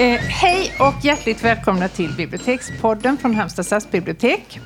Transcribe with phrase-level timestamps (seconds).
[0.00, 4.60] Eh, hej och hjärtligt välkomna till Bibliotekspodden från Halmstad stadsbibliotek.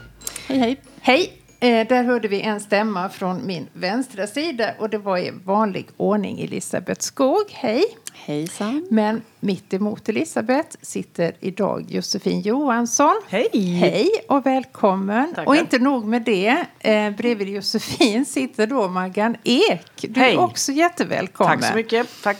[0.46, 0.80] Hej, hej.
[1.00, 1.32] Hej!
[1.60, 5.88] Eh, där hörde vi en stämma från min vänstra sida och det var i vanlig
[5.96, 7.44] ordning Elisabeth Skog.
[7.52, 7.84] Hej!
[8.12, 8.86] Hejsan.
[8.90, 13.20] Men mitt emot Elisabeth sitter idag Josefin Johansson.
[13.28, 13.48] Hej!
[13.80, 15.34] Hej och välkommen.
[15.34, 15.48] Tackar.
[15.48, 20.04] Och inte nog med det, eh, bredvid Josefin sitter då Maggan Ek.
[20.08, 20.34] Du Hej.
[20.34, 21.60] är också jättevälkommen.
[21.60, 22.08] Tack så mycket.
[22.22, 22.36] Tack.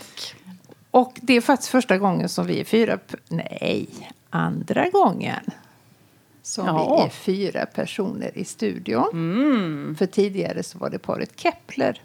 [0.95, 2.99] Och det är faktiskt första gången som vi är fyra...
[3.29, 3.89] Nej,
[4.31, 5.41] andra gången
[6.43, 6.97] som Ja.
[6.99, 9.09] vi är fyra personer i studion.
[9.13, 9.97] Mm.
[9.99, 12.03] För tidigare så var det paret Kepler.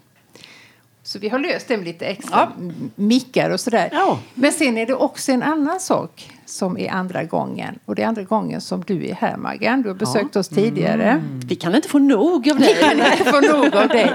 [1.02, 3.88] Så vi har löst det med lite extra m- mickar och sådär.
[3.92, 4.18] Ja.
[4.34, 7.78] Men sen är det också en annan sak som är andra gången.
[7.84, 9.82] Och det är andra gången som du är här Maggan.
[9.82, 11.04] Du har besökt oss tidigare.
[11.10, 11.40] Mm.
[11.46, 12.74] Vi kan inte få nog av Vi dig.
[12.80, 14.12] kan inte få nog av dig.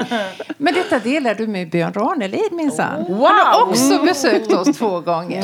[0.57, 3.05] Men detta delar du med Björn Ranelid minsann.
[3.07, 3.27] Wow!
[3.27, 5.43] Han har också besökt oss två gånger.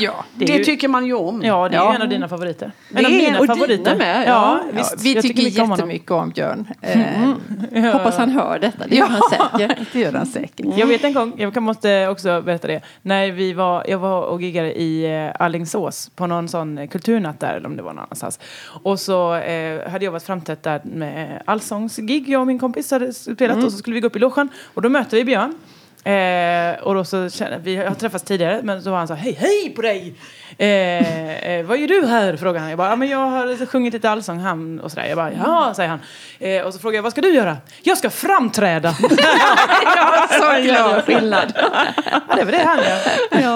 [0.00, 0.24] Ja.
[0.34, 1.42] Det, Det tycker man ju om.
[1.44, 1.90] Ja, det är Ja.
[1.90, 2.72] ju en av dina favoriter.
[2.90, 3.96] Det En av mina och dina favoriter.
[3.96, 4.60] med, Ja, ja.
[4.76, 6.66] Ja, vi Jag tycker mycket om jättemycket om Björn.
[6.80, 8.84] Eh, Hoppas han hör detta.
[8.88, 9.78] Det gör han säkert.
[9.92, 10.66] det gör han säkert.
[10.76, 12.80] Jag vet en gång, jag måste också berätta det.
[13.02, 17.40] När vi var, jag var och giggade i eh, Alingsås på någon sån eh, kulturnatt
[17.40, 18.38] där, eller om det var någon annanstans.
[18.82, 23.12] Och så eh, hade jag varit framträtt där med allsångsgig, jag och min kompis hade
[23.12, 24.48] spelat och så skulle vi gå upp i logen.
[24.74, 25.54] Och då möter vi Björn.
[26.04, 29.36] Eh, och då så känner, vi har träffats tidigare, men så var han så hej,
[29.40, 30.14] hej på dig!
[30.58, 32.36] Eh, eh, vad gör du här?
[32.36, 32.68] frågade han.
[32.68, 35.06] Jag bara, ja, men jag har sjungit lite allsång han och sådär.
[35.06, 36.00] Jag bara, ja, säger han.
[36.38, 37.56] Eh, och så frågade jag, vad ska du göra?
[37.82, 38.94] Jag ska framträda!
[39.96, 41.04] Ja, så glad.
[41.04, 41.52] skillnad.
[42.10, 43.54] ja, det var det han gör.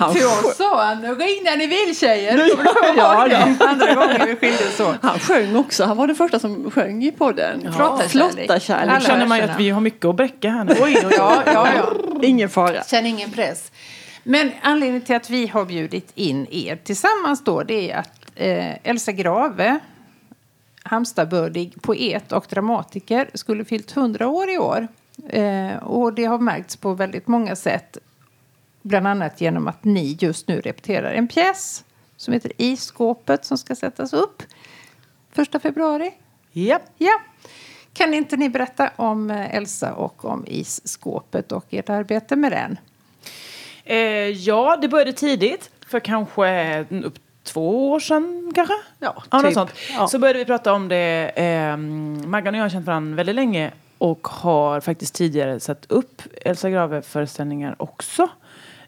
[0.00, 2.50] Han, Till oss sa han, ring när ni vill tjejer.
[2.96, 3.56] Ja, det?
[3.66, 4.96] Andra gången vi skildes åt.
[5.02, 5.84] han sjöng också.
[5.84, 7.72] Han var den första som sjöng i podden.
[7.72, 8.46] Flotta kärlek.
[8.46, 8.60] Flotta
[9.00, 10.72] känner man ju att vi har mycket att bräcka här nu.
[10.80, 12.20] Oj, oj, ja, ja, ja.
[12.22, 12.82] Ingen fara.
[12.84, 13.72] Känn ingen press.
[14.22, 18.88] Men anledningen till att vi har bjudit in er tillsammans då, det är att eh,
[18.88, 19.78] Elsa Grave,
[20.82, 24.88] Halmstadbördig poet och dramatiker, skulle fyllt 100 år i år.
[25.28, 27.98] Eh, och det har märkts på väldigt många sätt.
[28.82, 31.84] Bland annat genom att ni just nu repeterar en pjäs
[32.16, 34.42] som heter Isskåpet som ska sättas upp
[35.34, 36.14] 1 februari.
[36.52, 36.82] Japp.
[36.98, 37.20] Ja.
[37.98, 42.78] Kan inte ni berätta om eh, Elsa och om isskåpet och ert arbete med den?
[43.84, 43.98] Eh,
[44.28, 45.70] ja, det började tidigt.
[45.86, 48.74] För kanske upp två år sedan kanske?
[48.98, 49.54] Ja, Ja, typ.
[49.54, 49.70] sånt.
[49.98, 50.08] Ja.
[50.08, 51.30] Så började vi prata om det.
[51.36, 51.76] Eh,
[52.28, 56.70] Maggan och jag har känt varandra väldigt länge och har faktiskt tidigare satt upp Elsa
[56.70, 58.22] Grave-föreställningar också.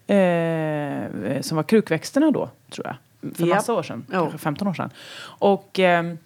[0.07, 2.97] Eh, som var Krukväxterna då, tror jag.
[3.37, 3.57] För Japp.
[3.57, 4.21] massa år sedan, Ja.
[4.21, 4.91] kanske 15 år sedan.
[5.23, 6.19] Och men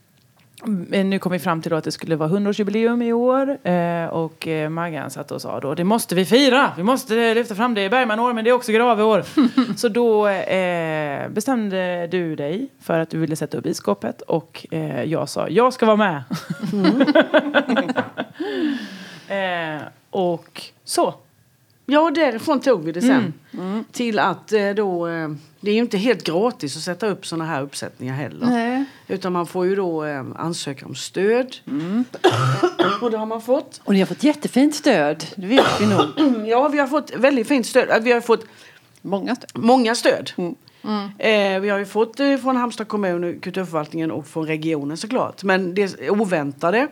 [1.05, 3.69] nu kom vi fram till att det skulle vara 100-årsjubileum i år.
[3.69, 6.73] Eh, och eh, Maggan satt och sa då, det måste vi fira!
[6.77, 9.25] Vi måste lyfta fram det i Bergmanår, men det är också Graveår.
[9.77, 14.23] Så då eh, bestämde du dig för att du ville sätta upp iskåpet.
[14.23, 16.23] Och eh, jag sa, jag ska vara med!
[19.79, 21.15] eh, och så.
[21.87, 23.35] Ja, därifrån tog vi det sen.
[23.53, 23.85] Mm.
[23.93, 25.07] Till att eh, då...
[25.09, 25.29] eh,
[25.61, 28.47] Det är ju inte helt gratis att sätta upp såna här uppsättningar heller.
[28.47, 28.85] Nej.
[29.09, 31.57] Utan man får ju då eh, ansöka om stöd.
[31.67, 32.05] Mm.
[33.01, 33.81] och det har man fått.
[33.85, 35.25] Och ni har fått jättefint stöd.
[35.37, 36.47] Det vet vi nog.
[36.49, 38.03] Ja, vi har fått väldigt fint stöd.
[38.05, 38.45] Vi har fått
[39.03, 39.51] Många stöd.
[39.55, 40.31] många stöd.
[40.37, 40.55] Mm.
[41.19, 45.43] Eh, vi har ju fått eh, från Halmstad kommun, kulturförvaltningen och från regionen såklart.
[45.43, 46.89] Men det oväntade,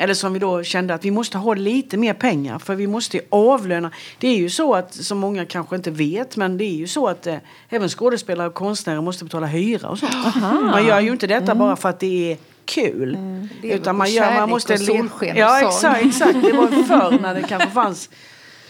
[0.00, 3.20] eller som vi då kände att vi måste ha lite mer pengar för vi måste
[3.30, 3.90] avlöna.
[4.18, 7.08] Det är ju så att, som många kanske inte vet, men det är ju så
[7.08, 7.36] att eh,
[7.68, 10.12] även skådespelare och konstnärer måste betala hyra och sånt.
[10.40, 13.18] Man gör ju inte detta bara för att det är kul.
[13.62, 14.72] Lever Utan på man, gör, man måste...
[14.72, 16.42] och solsken och ja, exakt, exakt.
[16.42, 18.10] Det var förr när det kanske fanns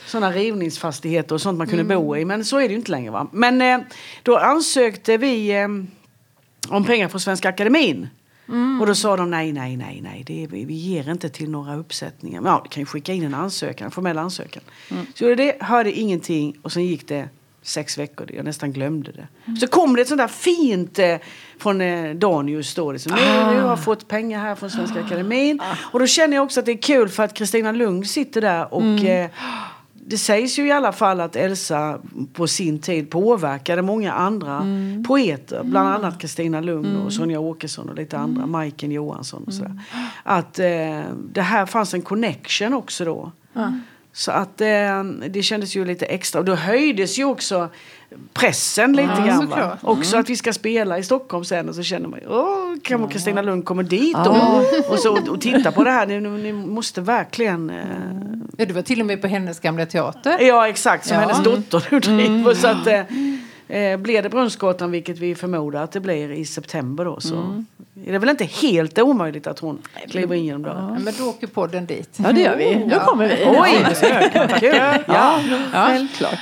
[0.07, 2.25] sådana rivningsfastigheter och sånt man kunde bo i.
[2.25, 3.11] Men så är det ju inte längre.
[3.11, 3.27] Va?
[3.33, 3.79] Men eh,
[4.23, 5.69] då ansökte vi eh,
[6.69, 8.09] om pengar från Svenska Akademin.
[8.81, 10.23] Och då sa de nej, nej, nej, nej.
[10.27, 12.41] Det är, vi, ger inte till några uppsättningar.
[12.41, 14.63] Men, ja, vi kan ju skicka in en ansökan, en formell ansökan.
[15.15, 17.29] Så gjorde det, hörde ingenting och sen gick det
[17.63, 18.31] sex veckor.
[18.33, 19.57] Jag nästan glömde det.
[19.61, 21.17] Så kom det ett sånt där fint eh,
[21.59, 22.93] från eh, Danius då.
[22.93, 23.21] Liksom, nu,
[23.55, 25.61] nu har jag fått pengar här från Svenska Akademin.
[25.93, 28.75] Och då känner jag också att det är kul för att Kristina Lund sitter där
[28.75, 29.31] och eh,
[30.07, 31.99] det sägs ju i alla fall att Elsa
[32.33, 34.67] på sin tid påverkade många andra
[35.09, 35.63] poeter.
[35.65, 38.47] Bland annat Kristina Lund och Sonja Åkesson och lite andra.
[38.47, 39.81] Majken Johansson och sådär.
[40.23, 41.03] Att eh,
[41.33, 43.33] det här fanns en connection också då.
[44.13, 46.39] Så att eh, det kändes ju lite extra.
[46.39, 47.69] Och då höjdes ju också
[48.33, 49.41] pressen lite Ja, grann.
[49.41, 49.79] Såklart.
[49.83, 53.43] Också att vi ska spela i Stockholm sen och så känner man åh, kan Kristina
[53.43, 54.63] Lund komma dit då?
[54.89, 57.77] Och, så, och titta på det här, ni, ni måste verkligen eh,
[58.57, 60.39] Ja, du var till och med på hennes gamla teater.
[60.41, 61.21] Ja exakt, som Ja.
[61.21, 62.55] hennes dotter nu driver.
[62.55, 63.01] Så att, eh,
[63.69, 67.65] Eh, blir det Brunnsgatan, vilket vi förmodar att det blir i september då, så
[68.07, 69.79] är det väl inte helt omöjligt att hon
[70.11, 70.89] kliver in genom dörren.
[70.95, 72.19] Ja, men då åker podden dit.
[72.25, 72.89] Ja, det gör vi.
[72.91, 73.45] Då kommer vi.
[73.47, 73.87] Oj,
[74.61, 74.77] kul!
[75.07, 75.41] Ja.
[75.73, 76.39] Självklart.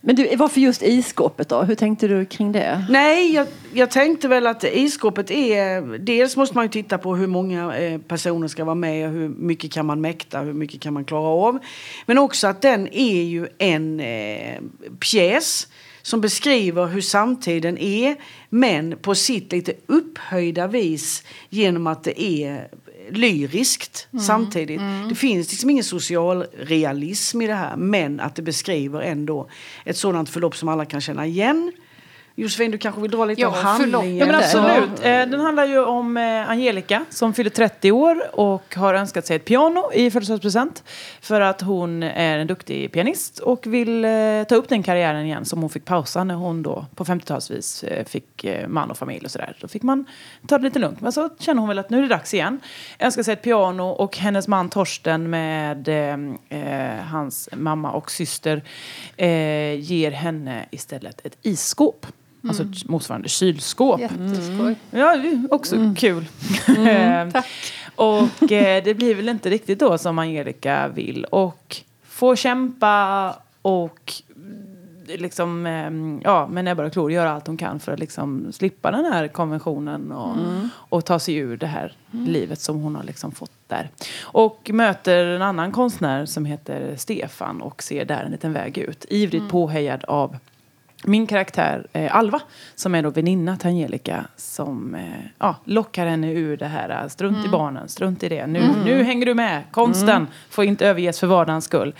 [0.00, 1.62] Men du, varför just isskåpet då?
[1.62, 2.86] Hur tänkte du kring det?
[2.90, 5.98] Nej, jag, jag tänkte väl att isskåpet är...
[5.98, 9.28] Dels måste man ju titta på hur många eh, personer ska vara med och hur
[9.28, 11.58] mycket kan man mäkta, hur mycket kan man klara av.
[12.06, 14.60] Men också att den är ju en eh,
[15.00, 15.68] pjäs
[16.02, 18.16] som beskriver hur samtiden är
[18.48, 22.68] men på sitt lite upphöjda vis genom att det är
[23.16, 24.80] lyriskt samtidigt.
[25.08, 29.48] Det finns liksom ingen social realism i det här men att det beskriver ändå
[29.84, 31.72] ett sådant förlopp som alla kan känna igen.
[32.34, 34.16] Josefin, du kanske vill dra lite Ja, om handlingen?
[34.16, 34.98] Ja men absolut.
[34.98, 39.36] Eh, Den handlar ju om eh, Angelica som fyller 30 år och har önskat sig
[39.36, 40.84] ett piano i födelsedagspresent.
[41.20, 44.10] För att hon är en duktig pianist och vill eh,
[44.48, 48.04] ta upp den karriären igen som hon fick pausa när hon då på 50-talsvis eh,
[48.04, 49.56] fick man och familj och sådär.
[49.60, 50.04] Då fick man
[50.46, 51.00] ta det lite lugnt.
[51.00, 52.60] Men så känner hon väl att nu är det dags igen.
[52.98, 55.88] Önskar sig ett piano och hennes man Torsten med
[56.48, 58.62] eh, hans mamma och syster
[59.16, 62.06] eh, ger henne istället ett isskåp.
[62.48, 64.00] Alltså ett motsvarande kylskåp.
[64.00, 64.76] Jätteskoj.
[64.90, 66.24] Ja, det är också kul.
[66.82, 67.28] Eh,
[67.96, 71.24] och eh, det blir väl inte riktigt då som Angelica vill.
[71.24, 74.72] Och får kämpa och mm,
[75.06, 75.90] liksom, eh,
[76.24, 79.28] ja, med näbbar och klor göra allt hon kan för att liksom slippa den här
[79.28, 80.36] konventionen och,
[80.72, 83.90] och ta sig ur det här livet som hon har liksom fått där.
[84.22, 89.06] Och möter en annan konstnär som heter Stefan och ser där en liten väg ut.
[89.08, 90.36] Ivrigt påhejad av
[91.04, 92.40] min karaktär eh, Alva,
[92.74, 95.02] som är då väninna till Angelica, som eh,
[95.38, 97.02] ja, lockar henne ur det här.
[97.02, 98.46] eh, Strunt i barnen, strunt i det.
[98.46, 99.62] Nu, nu hänger du med.
[99.70, 101.94] Konsten får inte överges för vardagens skull.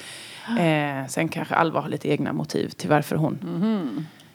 [0.59, 3.39] Eh, sen kanske Alva har lite egna motiv till varför hon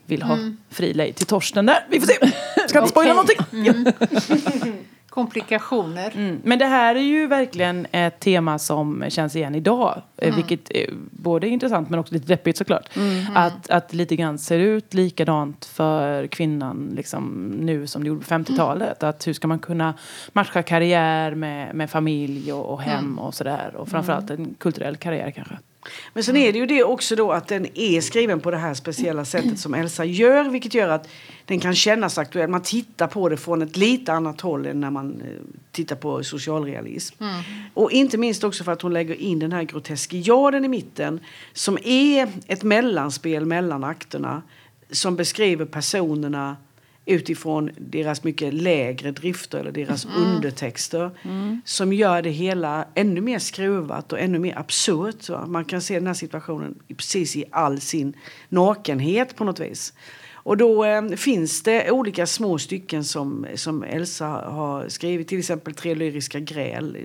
[0.05, 0.37] vill ha
[0.69, 1.85] fri lejd till Torsten där.
[1.89, 2.13] Vi får se.
[2.67, 3.37] Ska inte spoila någonting.
[5.17, 6.11] Komplikationer.
[6.15, 6.41] Mm.
[6.43, 10.01] Men det här är ju verkligen ett tema som känns igen idag.
[10.17, 12.89] eh, Vilket är både intressant men också lite deppigt såklart.
[13.35, 18.33] Att, att lite grann ser ut likadant för kvinnan liksom, nu som det gjorde på
[18.35, 19.03] 50-talet.
[19.03, 19.93] Att hur ska man kunna
[20.33, 23.75] matcha karriär med, med familj och, och hem och sådär.
[23.75, 25.57] Och framförallt en kulturell karriär kanske.
[26.13, 28.73] Men sen är det ju det också då att den är skriven på det här
[28.73, 30.49] speciella sättet som Elsa gör.
[30.49, 31.09] Vilket gör att
[31.45, 32.49] den kan kännas aktuell.
[32.49, 35.27] Man tittar på det från ett lite annat håll än när man eh,
[35.71, 37.23] tittar på socialrealism.
[37.73, 41.19] Och inte minst också för att hon lägger in den här groteskiaden i mitten.
[41.53, 44.41] Som är ett mellanspel mellan akterna.
[44.91, 46.55] Som beskriver personerna
[47.07, 51.11] utifrån deras mycket lägre drifter eller deras undertexter.
[51.65, 55.29] Som gör det hela ännu mer skruvat och ännu mer absurt.
[55.29, 55.45] Va?
[55.45, 58.13] Man kan se den här situationen precis i all sin
[58.49, 59.93] nakenhet på något vis.
[60.47, 65.27] Och då eh, finns det olika små stycken som, som Elsa har skrivit.
[65.27, 66.97] Till exempel Tre lyriska gräl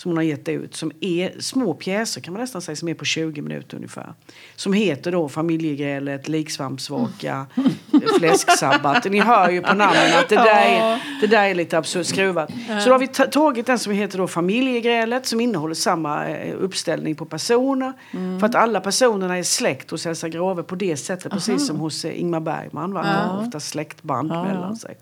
[0.00, 0.74] som hon har gett ut.
[0.76, 4.14] Som är små pjäser kan man nästan säga som är på 20 minuter ungefär.
[4.56, 7.46] Som heter då Familjegrälet, Liksvampsvaka,
[8.18, 9.04] Fläsksabbat.
[9.04, 12.50] Ni hör ju på namnen att det där är, det där är lite absurt skruvat.
[12.82, 16.54] Så då har vi ta- tagit den som heter då Familjegrälet som innehåller samma eh,
[16.60, 17.92] uppställning på personer.
[18.40, 21.32] För att alla personerna är släkt hos Elsa Grave på det sättet.
[21.32, 22.92] Precis som hos eh, Ingmar Bergman.
[22.92, 23.02] Va?
[23.02, 24.96] Har ofta släktband mellan sig.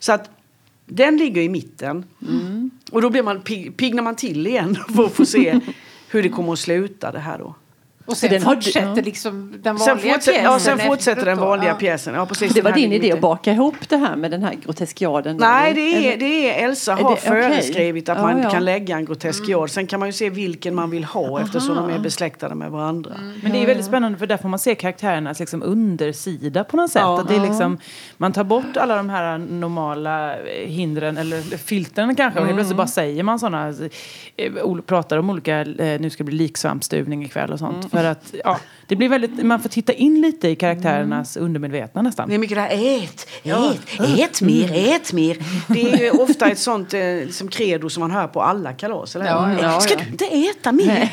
[0.00, 0.30] Så att
[0.86, 2.04] den ligger i mitten.
[2.92, 5.60] Och då blir man, pig- piggnar man till igen för att få se
[6.08, 7.54] hur det kommer att sluta det här då.
[8.06, 9.02] Och sen den fortsätter ja.
[9.04, 11.44] liksom den Sen, vanliga fortsätter, pjäsen ja, sen fortsätter den då.
[11.44, 11.74] vanliga Ja.
[11.74, 12.14] pjäsen.
[12.14, 15.36] Ja, precis, Det var din idé att baka ihop det här med den här groteskiaden?
[15.36, 15.74] Nej, eller?
[15.74, 18.50] det är, det är Elsa Är har det- föreskrivit att Ja, man ja.
[18.50, 19.70] kan lägga en grotesk jord.
[19.70, 23.10] Sen kan man ju se vilken man vill ha eftersom de är besläktade med varandra.
[23.42, 26.90] Men det är väldigt spännande för där får man se karaktärernas liksom undersida på något
[26.90, 27.02] sätt.
[27.02, 27.20] Ja.
[27.20, 27.78] Att det är liksom,
[28.16, 32.40] man tar bort alla de här normala eh, hindren eller filtren kanske.
[32.40, 33.74] Och helt plötsligt bara säger man sådana,
[34.86, 37.91] pratar om olika, eh, nu ska det bli liksvampstuvning ikväll och sånt.
[37.92, 42.28] För att ja, det blir väldigt, man får titta in lite i karaktärernas undermedvetna nästan.
[42.28, 42.70] Det är mycket det här
[43.04, 45.36] ät, ät, ät mer, ät mer.
[45.68, 49.16] Det är ju ofta ett sånt eh, liksom credo som man hör på alla kalas.
[49.16, 49.26] Eller?
[49.26, 50.00] Ja, ja, Ska ja.
[50.04, 51.12] du inte äta mer?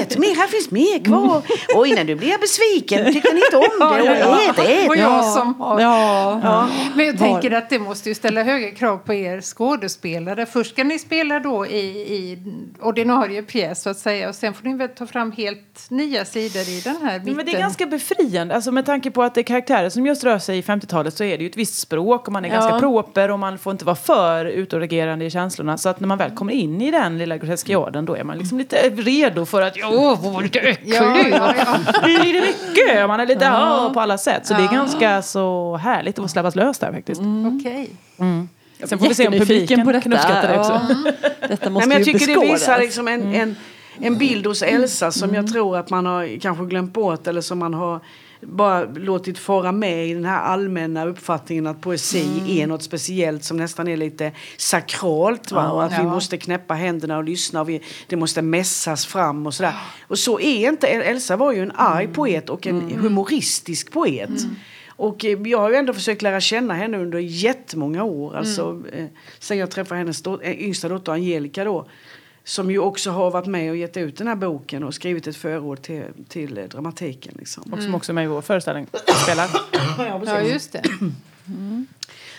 [0.00, 1.42] Ät mer, här finns mer kvar.
[1.74, 4.08] Oj, när du blir besviken, tycker ni inte om det?
[4.08, 4.88] Ät, ät.
[4.88, 5.80] Och jag som har...
[5.80, 6.68] Ja.
[6.94, 10.46] Men jag Var- tänker att det måste ju ställa höga krav på er skådespelare.
[10.46, 11.78] Först ska ni spela då i,
[12.14, 12.38] i
[12.80, 16.62] ordinarie pjäs så att säga och sen får ni väl ta fram helt nya sidor
[16.68, 17.36] i den här biten.
[17.36, 18.54] Men det är ganska befriande.
[18.54, 21.24] Alltså med tanke på att det är karaktärer som just rör sig i 50-talet så
[21.24, 22.54] är det ju ett visst språk och man är Ja.
[22.54, 25.78] ganska proper och man får inte vara för utagerande i känslorna.
[25.78, 28.58] Så att när man väl kommer in i den lilla groteskiaden då är man liksom
[28.58, 30.94] lite redo för att åh, vara lite äcklig.
[30.94, 31.78] Ja, ja, ja.
[32.04, 33.08] Det är lite mycket.
[33.08, 33.90] Man är lite ja.
[33.94, 34.46] på alla sätt.
[34.46, 37.20] Så det är ganska så härligt att få släppas lös där faktiskt.
[37.60, 37.90] Okej.
[38.84, 40.80] Sen får vi se om publiken kan uppskatta det också.
[40.88, 41.12] Ja.
[41.48, 42.60] Detta måste Nej, men jag ju tycker det beskådas.
[42.62, 43.56] visar liksom en, en,
[43.98, 47.58] en bild hos Elsa som jag tror att man har kanske glömt bort eller som
[47.58, 48.00] man har
[48.40, 52.26] bara låtit fara med i den här allmänna uppfattningen att poesi
[52.60, 55.52] är något speciellt som nästan är lite sakralt.
[55.52, 55.70] Va?
[55.70, 56.02] och att vi Ja.
[56.04, 59.74] måste knäppa händerna och lyssna och vi, det måste mässas fram och sådär.
[60.08, 64.30] Och så är inte, Elsa var ju en arg poet och en humoristisk poet.
[64.96, 68.36] Och eh, jag har ju ändå försökt lära känna henne under jättemånga år.
[68.36, 69.04] Alltså, eh,
[69.38, 71.86] sen jag träffade hennes dot- eh, yngsta dotter Angelica då.
[72.44, 75.36] Som ju också har varit med och gett ut den här boken och skrivit ett
[75.36, 77.34] förord till, till dramatiken.
[77.38, 77.72] Liksom.
[77.72, 78.86] Och som också är med i vår föreställning.
[79.22, 79.50] Spelar.
[79.98, 80.82] Ja, just det.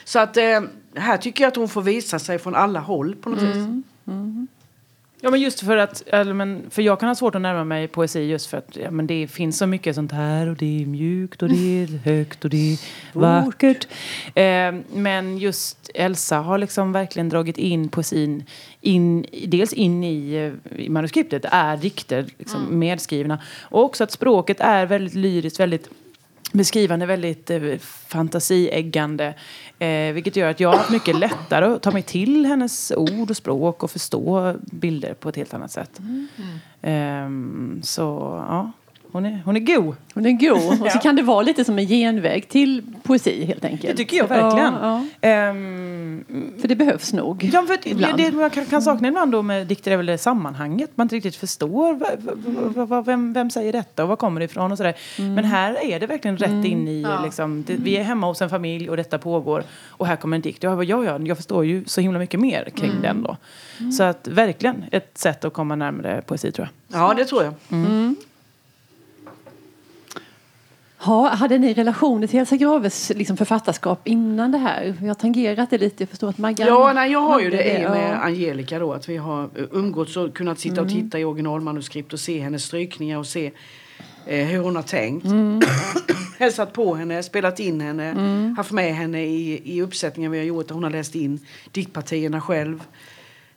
[0.03, 0.62] Så att eh,
[0.95, 3.83] här tycker jag att hon får visa sig från alla håll på något vis.
[5.22, 7.88] Ja men just för att, eller, men, för jag kan ha svårt att närma mig
[7.88, 10.86] poesi just för att ja, men det finns så mycket sånt här och det är
[10.86, 12.79] mjukt och det är högt och det är
[13.13, 13.88] vackert.
[14.36, 18.43] Eh, men just Elsa har liksom verkligen dragit in poesin
[18.81, 24.60] in, dels in i, eh, i manuskriptet, är dikter liksom, medskrivna och också att språket
[24.60, 25.89] är väldigt lyriskt, väldigt
[26.57, 29.33] beskrivande, väldigt eh, fantasieggande.
[29.79, 33.29] Eh, vilket gör att jag har haft mycket lättare att ta mig till hennes ord
[33.29, 36.00] och språk och förstå bilder på ett helt annat sätt.
[36.81, 38.01] Ehm, så
[38.50, 38.71] ja,
[39.15, 39.95] hon är, hon är god.
[40.13, 40.81] Hon är god.
[40.81, 43.88] Och så kan det vara lite som en genväg till poesi helt enkelt.
[43.91, 44.74] Det tycker jag verkligen.
[44.74, 46.62] Ja, Ehm, ja.
[46.62, 47.50] För det behövs nog.
[47.53, 48.17] Ja, för Ibland.
[48.17, 50.91] det man kan, kan sakna ibland då med dikter är väl det sammanhanget.
[50.95, 54.72] Man inte riktigt förstår va, va, vem, vem säger detta och var kommer det ifrån
[54.72, 54.93] och sådär.
[55.17, 57.22] Men här är det verkligen rätt in i Ja.
[57.24, 60.41] liksom, det, vi är hemma hos en familj och detta pågår och här kommer en
[60.41, 60.63] dikt.
[60.63, 63.38] Jag, bara, ja, ja, jag förstår ju så himla mycket mer kring den då.
[63.91, 67.01] Så att verkligen ett sätt att komma närmare poesi tror jag.
[67.01, 67.53] Ja, det tror jag.
[71.05, 74.95] Ha, hade ni relationer till Elsa Graves liksom författarskap innan det här?
[75.01, 76.03] Vi har tangerat det lite.
[76.03, 78.24] Jag förstår att Maggan Ja, nej, jag har ju hade det i och med.
[78.24, 78.93] Angelica då.
[78.93, 83.17] Att vi har umgåtts och kunnat sitta och titta i originalmanuskript och se hennes strykningar
[83.17, 83.51] och se
[84.25, 85.27] eh, hur hon har tänkt.
[86.39, 90.71] Hälsat på henne, spelat in henne, haft med henne i, i uppsättningar vi har gjort
[90.71, 91.39] hon har läst in
[91.71, 92.83] diktpartierna själv.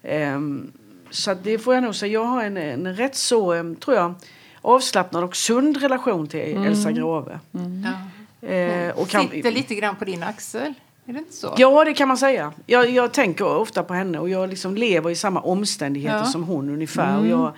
[0.02, 0.72] Ehm,
[1.10, 2.12] så det får jag nog säga.
[2.12, 4.14] Jag har en, en rätt så, em, tror jag,
[4.62, 7.38] avslappnad och sund relation till Elsa Grave.
[7.52, 8.48] Ja.
[8.48, 10.74] Eh, och kan- Sitter lite grann på din axel.
[11.06, 11.54] Är det inte så?
[11.56, 12.52] Ja, det kan man säga.
[12.66, 16.24] Jag, jag tänker ofta på henne och jag liksom lever i samma omständigheter Ja.
[16.24, 17.18] som hon ungefär.
[17.18, 17.52] Och jag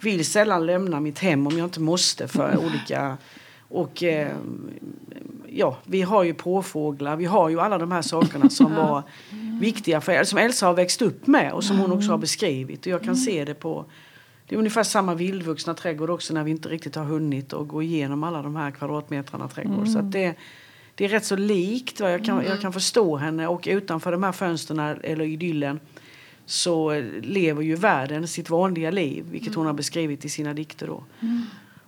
[0.00, 3.16] vill sällan lämna mitt hem om jag inte måste för olika...
[3.68, 4.28] Och eh,
[5.48, 9.02] ja, vi har ju påfåglar, vi har ju alla de här sakerna som var
[9.60, 12.80] viktiga för som Elsa har växt upp med och som hon också har beskrivit.
[12.80, 13.84] Och jag kan se det på
[14.52, 17.82] det är ungefär samma vildvuxna trädgård också när vi inte riktigt har hunnit att gå
[17.82, 19.88] igenom alla de här kvadratmetrarna trädgård.
[19.88, 20.34] Så att det,
[20.94, 22.00] det är rätt så likt.
[22.00, 22.10] Va?
[22.10, 25.80] Jag, kan, jag kan förstå henne och utanför de här fönstren eller idyllen
[26.46, 30.86] så lever ju världen sitt vanliga liv, vilket hon har beskrivit i sina dikter.
[30.86, 31.04] Då.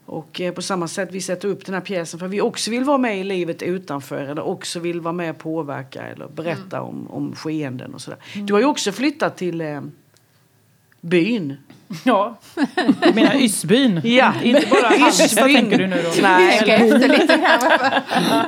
[0.07, 2.85] Och eh, på samma sätt vi sätter upp den här pjäsen för vi också vill
[2.85, 7.11] vara med i livet utanför eller också vill vara med och påverka eller berätta om,
[7.11, 8.19] om skeenden och sådär.
[8.35, 9.81] Du har ju också flyttat till eh,
[11.05, 11.57] byn.
[12.05, 12.37] Ja,
[13.01, 14.01] jag menar Ysbyn.
[14.05, 16.23] Ja, Inte bara Halmstad tänker du nu då.
[16.23, 18.47] Nej, Tänka efter lite här.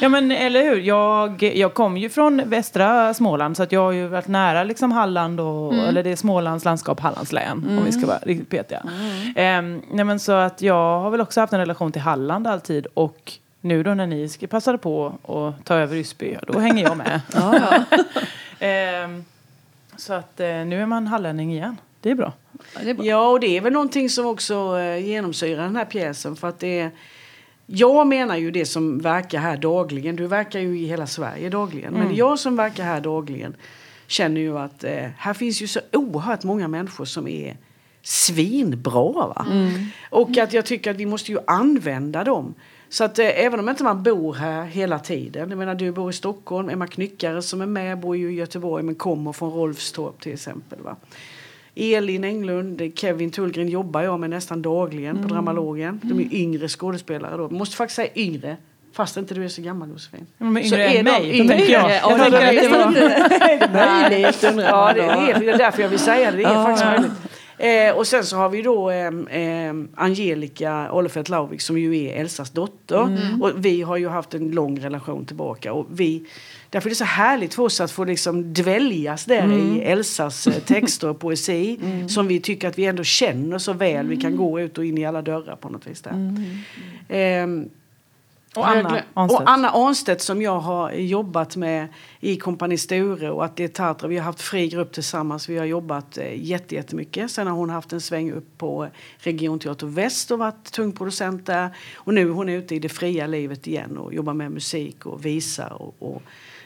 [0.00, 0.80] Ja men eller hur.
[0.80, 4.92] Jag, jag kom ju från västra Småland så att jag har ju varit nära liksom
[4.92, 8.82] Halland och, eller det är Smålands landskap, Hallands län om vi ska vara riktigt petiga.
[9.36, 12.86] Ehm, nej men så att jag har väl också haft en relation till Halland alltid
[12.94, 17.20] och nu då när ni passade på att ta över Ysby, då hänger jag med.
[18.58, 19.24] Ehm,
[19.96, 21.76] så att eh, nu är man hallänning igen.
[22.06, 22.32] Det är bra.
[22.74, 23.04] Ja, det är bra.
[23.04, 26.36] Ja, och det är väl någonting som också eh, genomsyrar den här pjäsen.
[26.36, 26.90] För att det är,
[27.66, 30.16] jag menar ju det som verkar här dagligen.
[30.16, 31.94] Du verkar ju i hela Sverige dagligen.
[31.94, 33.56] Men jag som verkar här dagligen
[34.06, 37.56] känner ju att eh, här finns ju så oerhört många människor som är
[38.02, 39.12] svinbra.
[39.12, 39.46] Va?
[40.10, 42.54] Och att jag tycker att vi måste ju använda dem.
[42.88, 45.48] Så att eh, även om inte man bor här hela tiden.
[45.48, 48.82] Jag menar du bor i Stockholm, Emma Knyckare som är med bor ju i Göteborg
[48.82, 50.78] men kommer från Rolfstorp till exempel.
[50.80, 50.96] Va?
[51.76, 56.00] Elin Englund, Kevin Tullgren jobbar jag med nästan dagligen på Dramalogen.
[56.02, 57.48] De är yngre skådespelare då.
[57.48, 58.56] Måste faktiskt säga yngre.
[58.92, 60.26] Fast inte du är så gammal Josefin.
[60.38, 61.56] Är Så yngre är än mig, yngre.
[61.56, 61.90] tänker jag.
[61.90, 66.36] Ja, jag det inte möjligt Ja, det, är, är därför jag vill säga det.
[66.36, 67.12] Det är faktiskt möjligt.
[67.58, 69.06] Eh, och sen så har vi då eh,
[69.40, 73.02] eh, Angelica Ollefelt Lauvik som ju är Elsas dotter.
[73.02, 73.42] Mm.
[73.42, 75.72] Och vi har ju haft en lång relation tillbaka.
[75.72, 76.24] Och vi,
[76.70, 79.76] därför är det så härligt för oss att få liksom dväljas där Mm.
[79.76, 81.78] i Elsas eh, texter och poesi.
[82.08, 84.06] Som vi tycker att vi ändå känner så väl.
[84.08, 86.32] Vi kan gå ut och in i alla dörrar på något vis där.
[87.08, 87.68] Ehm,
[88.56, 89.40] Och Anna Arnstedt.
[89.42, 91.88] och Anna Arnstedt som jag har jobbat med
[92.20, 94.08] i Kompani Sture och att det är Tatra.
[94.08, 95.48] Vi har haft fri grupp tillsammans.
[95.48, 97.30] Vi har jobbat eh, jätte- jättemycket.
[97.30, 101.76] Sen har hon haft en sväng upp på Regionteater Väst och varit tung producent där.
[101.94, 105.24] Och nu är hon ute i det fria livet igen och jobbar med musik och
[105.26, 106.22] visa och, och,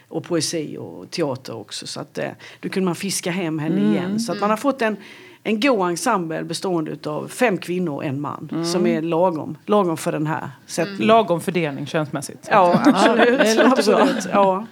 [0.07, 1.87] och poesi och teater också.
[1.87, 2.29] Så att eh,
[2.59, 4.19] då kunde man fiska hem henne igen.
[4.19, 4.97] Så att man har fått en
[5.43, 10.11] en god ensemble bestående av fem kvinnor och en man som är lagom, lagom för
[10.11, 11.07] den här sättningen.
[11.07, 12.47] Lagom fördelning könsmässigt.
[12.51, 13.59] Ja, absolut.
[13.59, 14.27] absolut.
[14.33, 14.65] Ja.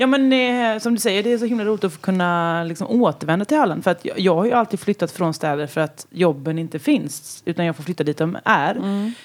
[0.00, 3.44] Ja men eh, som du säger, det är så himla roligt att kunna liksom, återvända
[3.44, 3.84] till Halland.
[3.84, 7.42] För att jag, jag har ju alltid flyttat från städer för att jobben inte finns.
[7.46, 8.76] Utan jag får flytta dit de är.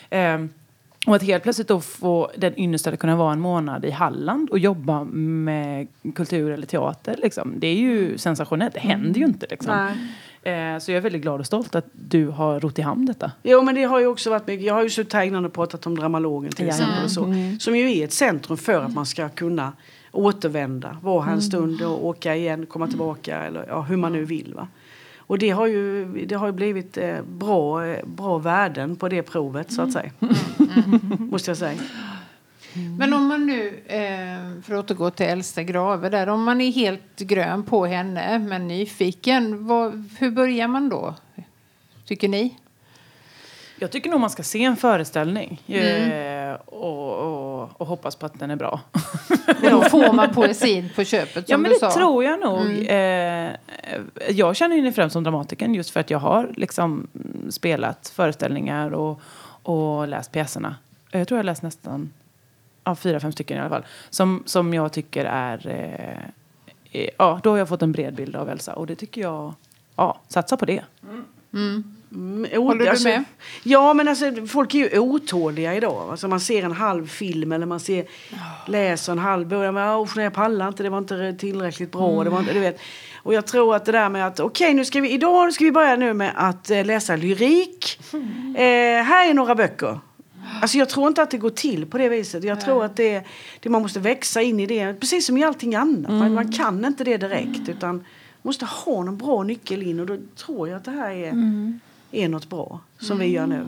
[0.09, 0.45] Eh,
[1.07, 4.49] och att helt plötsligt då få den ynnesten att kunna vara en månad i Halland
[4.49, 7.15] och jobba med kultur eller teater.
[7.17, 7.53] Liksom.
[7.57, 9.47] Det är ju sensationellt, det händer ju inte.
[9.49, 9.89] Liksom.
[10.45, 13.31] Eh, så jag är väldigt glad och stolt att du har rott i hamn detta.
[13.43, 14.65] Jo, men det har ju också varit mycket.
[14.65, 16.71] Jag har ju suttit här innan och pratat om Dramalogen till Ja.
[16.71, 17.03] exempel.
[17.03, 19.73] Och så, Som ju är ett centrum för att man ska kunna
[20.11, 24.25] återvända, vara här en stund och åka igen, komma tillbaka eller ja, hur man nu
[24.25, 24.53] vill.
[24.55, 24.67] Va?
[25.17, 29.23] Och det har ju, det har ju blivit eh, bra, eh, bra värden på det
[29.23, 30.11] provet så att säga.
[31.19, 31.79] Måste jag säga.
[32.97, 36.71] Men om man nu, eh, för att återgå till Elsa Grave där, om man är
[36.71, 41.15] helt grön på henne men nyfiken, vad, hur börjar man då?
[42.05, 42.57] Tycker ni?
[43.79, 48.39] Jag tycker nog man ska se en föreställning eh, och, och, och hoppas på att
[48.39, 48.81] den är bra.
[49.63, 51.91] Och då får man poesin på köpet som Ja, men du det sa.
[51.91, 52.85] tror jag nog.
[52.89, 53.51] Eh,
[54.29, 58.11] jag känner ju henne främst som dramatiken just för att jag har liksom mm, spelat
[58.15, 59.21] föreställningar och,
[59.63, 60.75] och läst pjäserna.
[61.11, 62.09] Jag tror jag har läst nästan
[62.83, 63.85] ja, fyra, fem stycken i alla fall.
[64.09, 65.67] Som, som jag tycker är...
[65.67, 69.21] Eh, eh, ja, då har jag fått en bred bild av Elsa och det tycker
[69.21, 69.53] jag...
[69.95, 70.81] Ja, satsa på det.
[71.53, 73.23] Mm, o- Håller du med?
[73.63, 76.09] Ja, men alltså, folk är ju otåliga idag.
[76.11, 78.05] Alltså, man ser en halv film eller man ser,
[78.67, 82.23] läser en halv med oh, nej, jag pallar inte, det var inte tillräckligt bra.
[82.23, 82.79] Det var inte, du vet.
[83.23, 85.71] Och jag tror att det där med att okej, nu ska vi, idag ska vi
[85.71, 87.99] börja nu med att eh, läsa lyrik.
[88.55, 89.99] Eh, här är några böcker.
[90.61, 92.43] Alltså jag tror inte att det går till på det viset.
[92.43, 93.23] Jag tror att det,
[93.59, 94.93] det, man måste växa in i det.
[94.93, 96.11] Precis som i allting annat.
[96.11, 97.69] Man, man kan inte det direkt.
[97.69, 98.05] Utan
[98.41, 99.99] måste ha någon bra nyckel in.
[99.99, 101.33] Och då tror jag att det här är,
[102.11, 102.79] är något bra.
[102.99, 103.65] Som vi gör nu.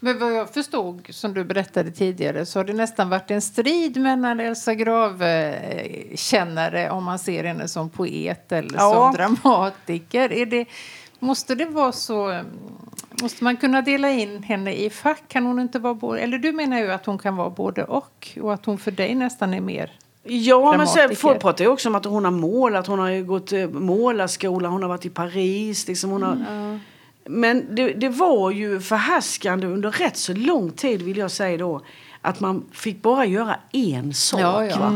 [0.00, 3.96] Men vad jag förstod, som du berättade tidigare, så har det nästan varit en strid
[3.96, 8.92] mellan Elsa Grave-kännare om man ser henne som poet eller Ja.
[8.92, 10.32] som dramatiker.
[10.32, 10.64] Är det,
[11.18, 12.28] måste det vara så...
[12.28, 12.46] mm,
[13.22, 15.22] Måste man kunna dela in henne i fack?
[15.28, 16.20] Kan hon inte vara både...
[16.20, 19.14] Eller du menar ju att hon kan vara både och och att hon för dig
[19.14, 19.90] nästan är mer...
[20.24, 21.14] Ja, men Dramatiker.
[21.14, 22.86] folk pratar ju också om att hon har målat.
[22.86, 25.88] Hon har gått eh, målarskola, hon har varit i Paris.
[25.88, 26.80] Liksom, hon har, Mm.
[27.24, 31.80] Men det, det var ju förhärskande under rätt så lång tid vill jag säga då.
[32.22, 34.40] Att man fick bara göra en sak.
[34.40, 34.78] Ja, ja.
[34.78, 34.90] Va?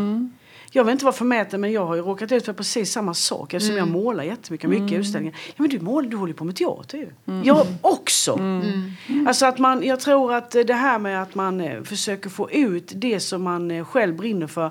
[0.75, 3.55] Jag vet inte vara förmäten men jag har ju råkat ut för precis samma sak
[3.55, 3.89] eftersom Mm.
[3.89, 5.37] jag målar jättemycket, mycket utställningar.
[5.47, 7.09] Ja men du målar, du håller på med teater ju.
[7.45, 8.41] Jag också.
[9.27, 12.93] Alltså att man, jag tror att det här med att man eh, försöker få ut
[12.95, 14.71] det som man eh, själv brinner för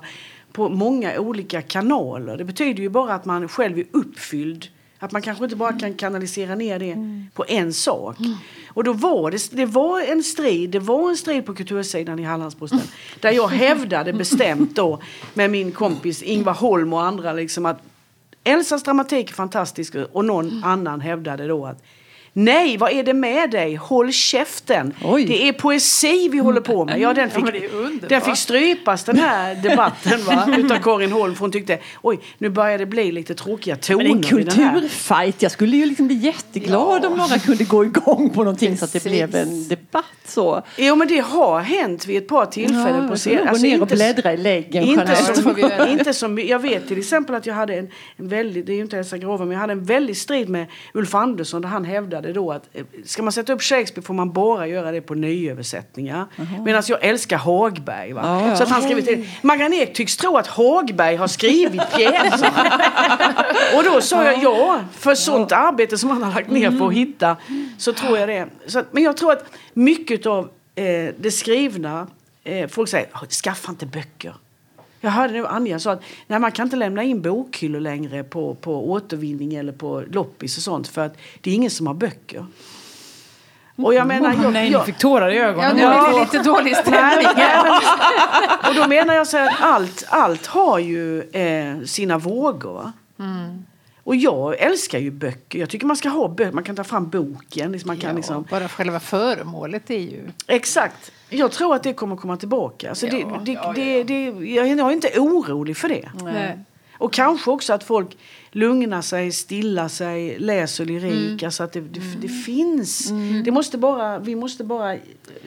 [0.52, 2.36] på många olika kanaler.
[2.36, 4.66] Det betyder ju bara att man själv är uppfylld.
[5.02, 6.96] Att man kanske inte bara kan kanalisera ner det
[7.34, 8.16] på en sak.
[8.68, 12.22] Och då var det, det var en strid, det var en strid på kultursidan i
[12.22, 12.80] Hallandsposten.
[13.20, 15.02] Där jag hävdade bestämt då
[15.34, 17.82] med min kompis Ingvar Holm och andra liksom att
[18.44, 21.82] Elsas dramatik är fantastisk och någon annan hävdade då att
[22.34, 23.74] Nej, vad är det med dig?
[23.76, 24.94] Håll käften!
[25.04, 25.24] Oj.
[25.24, 27.00] Det är poesi vi håller på med.
[27.00, 28.08] Ja, den fick, underbart.
[28.08, 30.48] den fick strypas den här debatten va?
[30.58, 31.34] utav Karin Holm.
[31.34, 35.42] För hon tyckte oj, nu börjar det bli lite tråkiga toner Men en kulturfight.
[35.42, 38.92] Jag skulle ju liksom bli jätteglad om några kunde gå igång på någonting så att
[38.92, 39.30] det Precis.
[39.30, 40.62] blev en debatt så.
[40.76, 43.48] Jo, men det har hänt vid ett par tillfällen på jag scen.
[43.48, 44.84] får gå ner och bläddra i läggen.
[44.84, 48.66] Inte Ja, som, inte som, jag vet till exempel att jag hade en, en väldigt,
[48.66, 51.62] det är ju inte Elsa Grove, men jag hade en väldig strid med Ulf Andersson
[51.62, 54.92] där han hävdade då att eh, ska man sätta upp Shakespeare får man bara göra
[54.92, 56.26] det på nyöversättningar.
[56.64, 58.12] Medan jag älskar Hagberg.
[58.12, 58.46] Va?
[58.48, 58.56] Ja.
[58.56, 62.52] Så att han skrivit till, Maggan Ek tycks tro att Hagberg har skrivit pjäsen.
[63.76, 66.94] Och då sa jag ja, för sånt arbete som han har lagt ner på att
[66.94, 67.36] hitta
[67.78, 68.46] så tror jag det.
[68.66, 70.84] Så men jag tror att mycket av eh,
[71.18, 72.06] det skrivna,
[72.44, 74.34] eh, folk säger "Ah, skaffa inte böcker.
[75.04, 78.54] Jag hörde nu Anja sa att nej, man kan inte lämna in bokhyllor längre på,
[78.54, 82.46] på återvinning eller på loppis och sånt för att det är ingen som har böcker.
[83.76, 85.78] Och jag menar, jag, Nej, jag, fick tårar i ögonen.
[85.78, 87.26] Ja, nu blir det lite dålig stämning.
[88.68, 92.72] och då menar jag så här att allt, allt har ju eh, sina vågor.
[92.72, 92.92] va?
[94.04, 95.58] Och jag älskar ju böcker.
[95.58, 96.52] Jag tycker man ska ha böcker.
[96.52, 97.72] Man kan ta fram boken.
[97.72, 100.30] liksom, Man kan Ja, liksom, Bara själva föremålet är ju...
[100.46, 101.12] exakt.
[101.28, 102.94] Jag tror att det kommer komma tillbaka.
[103.00, 106.10] Det, Ja, det, ja, det, det, jag är inte orolig för det.
[106.22, 106.58] Nej.
[106.98, 108.16] Och kanske också att folk
[108.52, 111.42] lugnar sig, stillar sig, läser lyrik.
[111.42, 113.12] Alltså att det, det, det finns.
[113.44, 114.96] Det måste bara, vi måste bara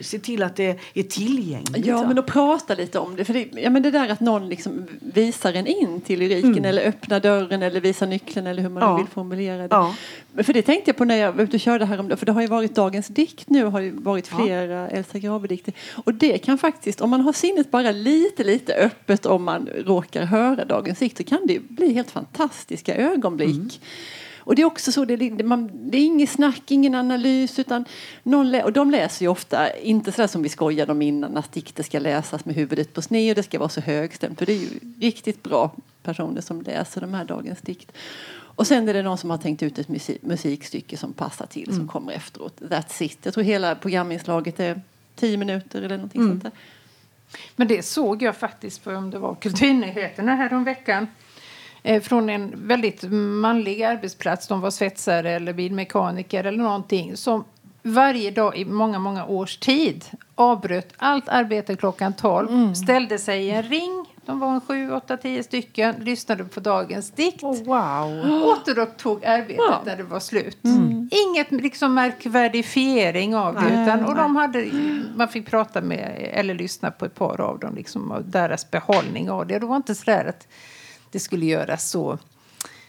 [0.00, 1.86] se till att det är tillgängligt.
[1.86, 3.24] Ja, men att prata lite om det.
[3.24, 6.82] För det, ja, men det där att någon liksom visar en in till lyriken eller
[6.82, 8.96] öppnar dörren eller visar nyckeln eller hur man Ja.
[8.96, 9.68] vill formulera det.
[9.70, 9.94] Ja.
[10.42, 12.18] För det tänkte jag på när jag var ute och körde häromdagen.
[12.18, 15.74] För det har ju varit Dagens dikt nu har ju varit flera Elsa Grabe-dikter.
[16.04, 20.24] Och det kan faktiskt, om man har sinnet bara lite, lite öppet om man råkar
[20.24, 23.80] höra Dagens dikt så kan det bli helt fantastiska ögonblick.
[24.38, 27.84] Och det är också så, det är, man, det är inget snack, ingen analys utan
[28.22, 31.52] någon lä- och de läser ju ofta, inte sådär som vi skojade om innan att
[31.52, 34.52] dikter ska läsas med huvudet på sned och det ska vara så högstämt för det
[34.52, 34.68] är ju
[35.00, 35.70] riktigt bra
[36.02, 37.92] personer som läser de här dagens dikt.
[38.56, 41.74] Och sen är det någon som har tänkt ut ett musik, musikstycke som passar till
[41.74, 42.60] som kommer efteråt.
[42.60, 43.18] That's it.
[43.22, 44.80] Jag tror hela programinslaget är
[45.14, 46.52] tio minuter eller någonting sånt där.
[47.56, 51.02] Men det såg jag faktiskt på om det var Kulturnyheterna häromveckan.
[51.02, 51.08] Eh,
[52.02, 54.48] från en väldigt manlig arbetsplats.
[54.48, 57.16] De var svetsare eller bilmekaniker eller någonting.
[57.16, 57.44] Som
[57.82, 62.74] varje dag i många, många års tid avbröt allt arbete klockan 12.
[62.74, 64.04] Ställde sig i en ring.
[64.26, 65.94] De var en sju, åtta, tio stycken.
[65.98, 67.42] Lyssnade på dagens dikt.
[67.42, 68.42] Oh, wow.
[68.44, 69.82] Återupptog arbetet Ja.
[69.86, 70.58] när det var slut.
[71.28, 73.60] Inget liksom märkvärdifiering av det.
[73.60, 74.22] Nej, Utan, och nej.
[74.22, 74.64] de hade,
[75.16, 77.74] man fick prata med eller lyssna på ett par av dem.
[77.74, 79.58] Liksom, och deras behållning av det.
[79.58, 80.46] Det var inte så där att
[81.12, 82.18] det skulle göras så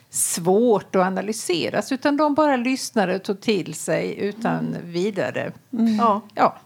[0.10, 1.92] svårt att analyseras.
[1.92, 5.52] Utan de bara lyssnade och tog till sig utan vidare.
[6.00, 6.22] Ja.
[6.36, 6.58] Ja,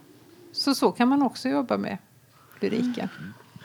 [0.52, 1.98] så så kan man också jobba med
[2.60, 3.10] lyriken.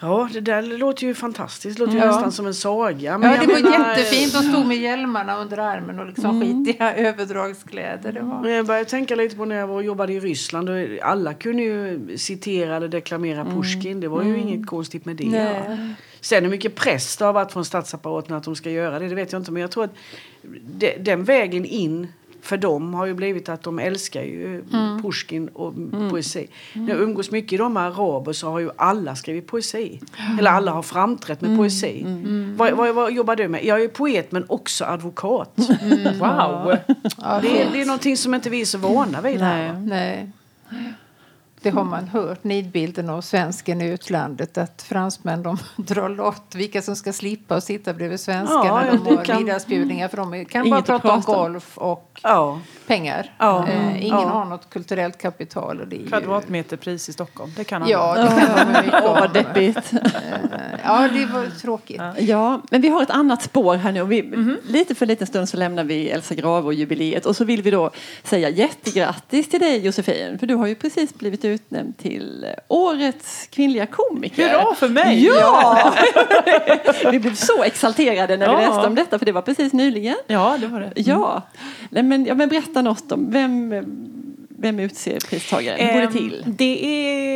[0.01, 1.77] ja, det där låter ju fantastiskt.
[1.79, 2.07] Det låter ju Ja.
[2.07, 3.19] nästan som en saga.
[3.19, 4.33] Men Ja, det var menar, jättefint.
[4.33, 8.13] De stod med hjälmarna under armen och liksom skitiga överdragskläder.
[8.13, 8.41] Det var...
[8.43, 10.69] Men Jag började tänka lite på när jag var och jobbade i Ryssland.
[10.69, 14.01] Och alla kunde ju citera eller deklamera Pushkin.
[14.01, 15.95] Det var ju inget konstigt med det.
[16.27, 19.15] Sen hur mycket press det har varit från statsapparaten att de ska göra det, det
[19.15, 19.53] vet jag inte.
[19.53, 19.95] Men jag tror att
[20.79, 22.09] de, den vägen in
[22.43, 24.65] för dem har ju blivit att de älskar ju
[25.03, 25.75] Pushkin och
[26.11, 26.49] poesi.
[26.75, 30.01] När jag umgås mycket i de araber så har ju alla skrivit poesi.
[30.39, 32.05] Eller alla har framträtt med poesi.
[32.57, 33.65] Vad, vad, vad jobbar du med?
[33.65, 35.53] Jag är poet men också advokat.
[36.19, 36.77] Wow.
[37.23, 39.73] Ja, Det, är, det är någonting som inte vi är så vana vid här.
[39.73, 39.79] va?
[39.79, 40.31] Nej.
[41.67, 44.59] Det har man hört, nidbilden av svensken i utlandet.
[44.59, 49.17] Att fransmän de drar lott vilka som ska slippa att sitta bredvid svenskar Ja, de
[49.17, 50.09] har kan- middagsbjudningar.
[50.09, 51.53] För de kan Inget bara prata om prata om.
[51.53, 52.61] golf och Ja.
[52.87, 53.35] pengar.
[53.39, 53.69] Ja.
[53.69, 54.29] Eh, ingen Ja.
[54.29, 55.81] har något kulturellt kapital.
[55.81, 56.07] Och det är ju...
[56.07, 57.53] Kvadratmeterpris i Stockholm.
[57.57, 57.91] Det kan alla.
[57.93, 59.93] Ja, det kan man mycket Åh, vad deppigt.
[60.85, 62.01] Ja, det var tråkigt.
[62.19, 64.05] Ja, men vi har ett annat spår här nu.
[64.05, 64.23] Vi,
[64.69, 67.63] Lite för en liten stund så lämnar vi Elsa Grave och jubileet och så vill
[67.63, 67.91] vi då
[68.23, 73.87] säga jättegrattis till dig Josefin för du har ju precis blivit utnämnd till årets kvinnliga
[73.87, 74.49] komiker.
[74.49, 75.25] Hurra för mig!
[75.27, 75.95] Ja!
[77.11, 78.69] vi blev så exalterade när vi Ja.
[78.71, 80.17] läste om detta för det var precis nyligen.
[80.27, 80.93] Ja, det var det.
[80.97, 81.43] Ja,
[81.91, 83.75] Nej, men, ja men berätta något om vem,
[84.59, 85.79] vem utser pristagaren?
[85.81, 86.45] Hur går det Ehm, till?
[86.47, 86.85] Det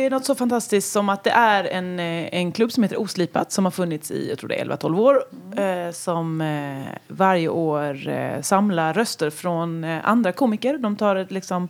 [0.05, 3.51] är något så fantastiskt som att det är en, eh, en klubb som heter Oslipat
[3.51, 5.23] som har funnits i jag tror det är 11-12 år.
[5.57, 10.77] Eh, som eh, varje år samlar röster från andra komiker.
[10.77, 11.69] De tar ett, liksom,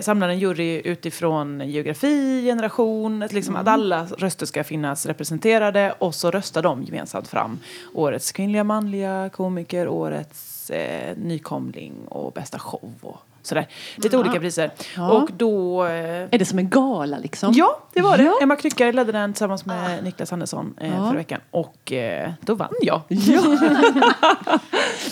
[0.00, 6.14] samlar en jury utifrån geografi, generation, ett, liksom, att alla röster ska finnas representerade och
[6.14, 7.58] så röstar de gemensamt fram
[7.94, 13.68] årets kvinnliga manliga komiker, årets eh, nykomling och bästa show och sådär.
[13.96, 14.70] Lite olika priser.
[14.96, 15.10] Ja.
[15.10, 15.90] Och då eh,
[16.30, 17.52] Är det som en gala liksom?
[17.52, 18.24] Ja, det var det.
[18.24, 18.38] Ja.
[18.42, 21.08] Emma Knyckare ledde den tillsammans med Niklas Andersson eh, Ja.
[21.08, 21.40] förra veckan.
[21.50, 23.00] Och eh, då vann jag.
[23.08, 23.42] Ja.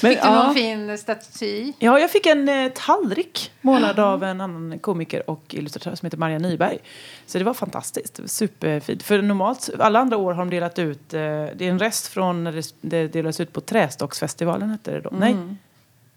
[0.03, 0.53] men, Fick du någon ja.
[0.55, 1.73] fin staty?
[1.79, 6.19] Ja, jag fick en eh, tallrik målad av en annan komiker och illustratör som heter
[6.19, 6.79] Maria Nyberg.
[7.27, 8.15] Så det var fantastiskt.
[8.15, 9.03] Det var Superfint.
[9.03, 12.45] För normalt, alla andra år har de delat ut, eh, det är en rest från
[12.45, 15.11] när det, det delades ut på Trästocksfestivalen hette det då.
[15.13, 15.37] Nej.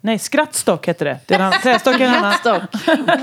[0.08, 1.18] Nej, skrattstock hette det.
[1.26, 2.34] det är en, trästock är en annan.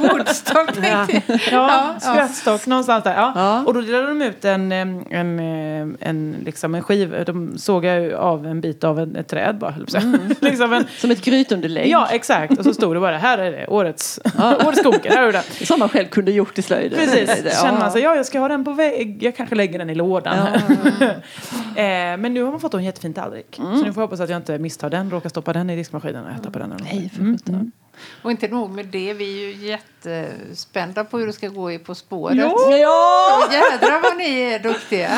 [0.01, 1.41] Woodstock tänkte jag.
[1.53, 3.15] Ja, skrattstock någonstans där.
[3.15, 3.33] Ja.
[3.35, 3.63] Ja.
[3.67, 7.25] Och då delade de ut en, en, en, liksom en skiva.
[7.25, 9.75] De såg av en bit av en, ett träd bara.
[9.89, 10.19] säga.
[10.41, 11.89] liksom en, Som ett grytunderlägg.
[11.91, 12.59] ja, exakt.
[12.59, 14.21] Och så stod det bara, här är det, årets,
[14.67, 15.11] årets koker.
[15.11, 15.67] Här är det.
[15.67, 16.99] Som man själv kunde gjort i slöjden.
[16.99, 17.51] Precis, Ja.
[17.63, 19.95] känner man sig, ja jag ska ha den på vägg, jag kanske lägger den i
[19.95, 20.37] lådan.
[21.77, 21.85] eh,
[22.19, 23.47] men nu har man fått en jättefin tallrik.
[23.57, 26.25] Så nu får jag hoppas att jag inte misstar den, råkar stoppa den i diskmaskinen
[26.25, 26.74] och äta på den.
[26.75, 26.95] Eller något.
[27.01, 27.73] Nej, för sjutton.
[28.23, 31.79] Och inte nog med det, vi är ju jättespända på hur det ska gå i
[31.79, 32.37] På spåret.
[32.37, 33.49] Ja!
[33.53, 35.11] Jädrar vad ni är duktiga.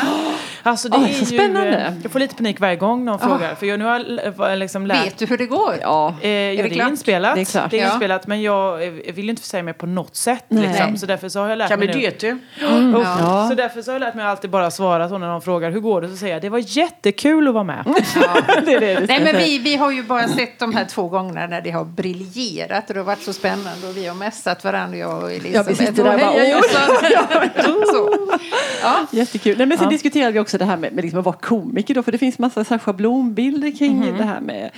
[0.63, 1.77] Alltså det Oj, är så ju, spännande.
[1.77, 3.55] eh, jag får lite panik varje gång någon frågar.
[3.55, 5.75] För jag nu har l- liksom lärt Vet du hur det går?
[5.81, 6.13] Ja.
[6.21, 7.35] Eh, ja, det det, är inspelat.
[7.35, 7.71] Det är klart.
[7.71, 7.91] Det är Ja.
[7.91, 10.45] inspelat men jag, eh, vill inte försäga mig på något sätt.
[10.47, 10.67] Nej.
[10.67, 10.97] Liksom.
[10.97, 12.27] Så därför så har jag lärt Kan bli mig nu.
[12.27, 12.33] ju.
[12.67, 13.47] Oh, Ja.
[13.49, 15.71] Så därför så har jag lärt mig att alltid bara svara så när någon frågar
[15.71, 17.83] hur går det så säger jag det var jättekul att vara med.
[18.65, 21.47] det är det Nej, men vi, vi har ju bara sett de här två gångerna
[21.47, 24.97] när det har briljerat och det har varit så spännande och vi har mässat varandra,
[24.97, 25.55] jag och Elisabeth.
[25.55, 26.47] Ja, vi sitter där och bara!
[26.47, 27.83] Jossan!
[27.93, 28.27] så.
[28.83, 29.05] Ja.
[29.11, 29.57] Jättekul.
[29.57, 29.91] Nej, men sen Ja.
[29.91, 32.39] diskuterade vi också det här med, med liksom att vara komiker då, för det finns
[32.39, 34.17] massa schablonbilder kring Mhm.
[34.17, 34.71] det här med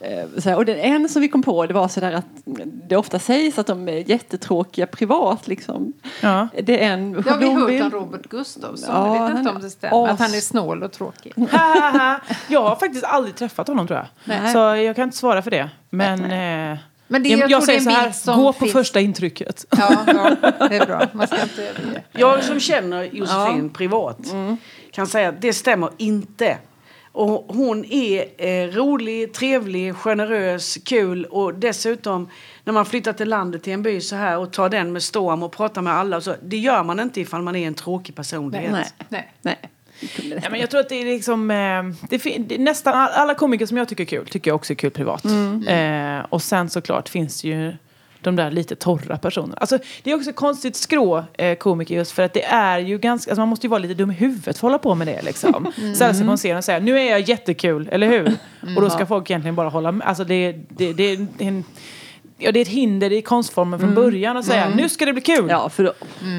[0.00, 2.24] eh, så här, och den en som vi kom på det var så där att
[2.64, 5.92] det ofta sägs att de är jättetråkiga privat liksom.
[6.20, 6.48] Ja.
[6.62, 8.94] Det är en Det har vi hört om Robert Gustafsson.
[8.94, 10.04] Ja, jag vet han inte är om det stämmer.
[10.06, 11.32] as- Att han är snål och tråkig.
[12.48, 14.06] jag har faktiskt aldrig träffat honom tror jag.
[14.24, 14.52] Nej.
[14.52, 15.70] Så jag kan inte svara för det.
[15.90, 16.24] Men,
[16.72, 16.78] eh,
[17.08, 18.72] Men det, jag, jag, jag tror det är säger en så här, gå på finns.
[18.72, 19.66] första intrycket.
[19.70, 20.36] Ja, ja,
[20.68, 21.08] det är bra.
[21.12, 22.02] Man ska inte överge.
[22.12, 24.18] Jag som känner Josefin privat
[24.90, 26.58] kan säga att det stämmer inte.
[27.12, 32.28] Och hon är eh, rolig, trevlig, generös, kul och dessutom
[32.64, 35.42] när man flyttar till landet till en by så här och tar den med storm
[35.42, 36.34] och pratar med alla och så.
[36.42, 38.72] Det gör man inte ifall man är en tråkig personlighet.
[38.72, 38.86] Nej.
[39.08, 39.32] Nej.
[39.42, 39.70] Nej.
[40.00, 43.10] Det Ja, nästan- men jag tror att det är liksom, eh, det det, nästan all-
[43.12, 45.24] alla komiker som jag tycker är kul tycker jag också är kul privat.
[45.68, 47.72] Eh, och sen såklart finns det ju
[48.20, 49.56] de där lite torra personerna.
[49.60, 52.98] Alltså, det är också ett konstigt skrå eh, komiker just för att det är ju
[52.98, 55.06] ganska, alltså, man måste ju vara lite dum i huvudet för att hålla på med
[55.06, 55.72] det liksom.
[55.94, 58.32] Ställa sig på en scen och säga nu är jag jättekul, eller hur?
[58.76, 60.06] Och då ska folk egentligen bara hålla med.
[60.08, 61.64] Alltså det, det, det, är en,
[62.38, 65.22] ja, det är ett hinder i konstformen från början att säga nu ska det bli
[65.22, 65.46] kul.
[65.50, 65.92] Ja, för då,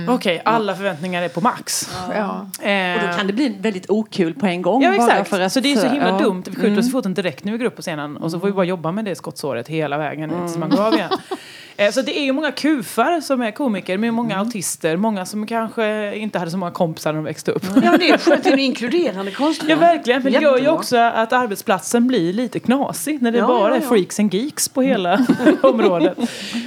[0.08, 1.90] Okej, alla förväntningar är på max.
[2.16, 2.48] Ja.
[2.70, 4.84] Eh, och då kan det bli väldigt okul på en gång.
[4.84, 6.18] Ja exakt, att, så det är så himla ja.
[6.20, 6.44] dumt.
[6.46, 8.48] Vi skjuter oss i foten direkt när vi går upp på scenen och så får
[8.48, 11.10] vi bara jobba med det skottsåret hela vägen ut så man går av igen.
[11.80, 15.48] Eh, Så det är ju många kufar som är komiker, men många autister, många som
[15.48, 17.64] kanske inte hade så många kompisar när de växte upp.
[17.76, 19.70] Ja, men det är skönt, det är en inkluderande konstnär.
[19.70, 23.48] Ja verkligen, för det gör ju också att arbetsplatsen blir lite knasig när det Ja,
[23.48, 25.14] bara är freaks and geeks på hela
[25.62, 25.87] området.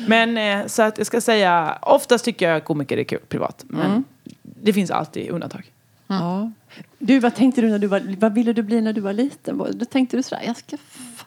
[0.06, 3.64] Men eh, så att jag ska säga, oftast tycker jag komiker är kul privat.
[3.68, 4.04] Men
[4.42, 5.72] det finns alltid undantag.
[6.06, 6.50] Ja.
[6.98, 9.58] Du, vad tänkte du när du var, vad ville du bli när du var liten?
[9.72, 10.76] Då tänkte du sådär, jag ska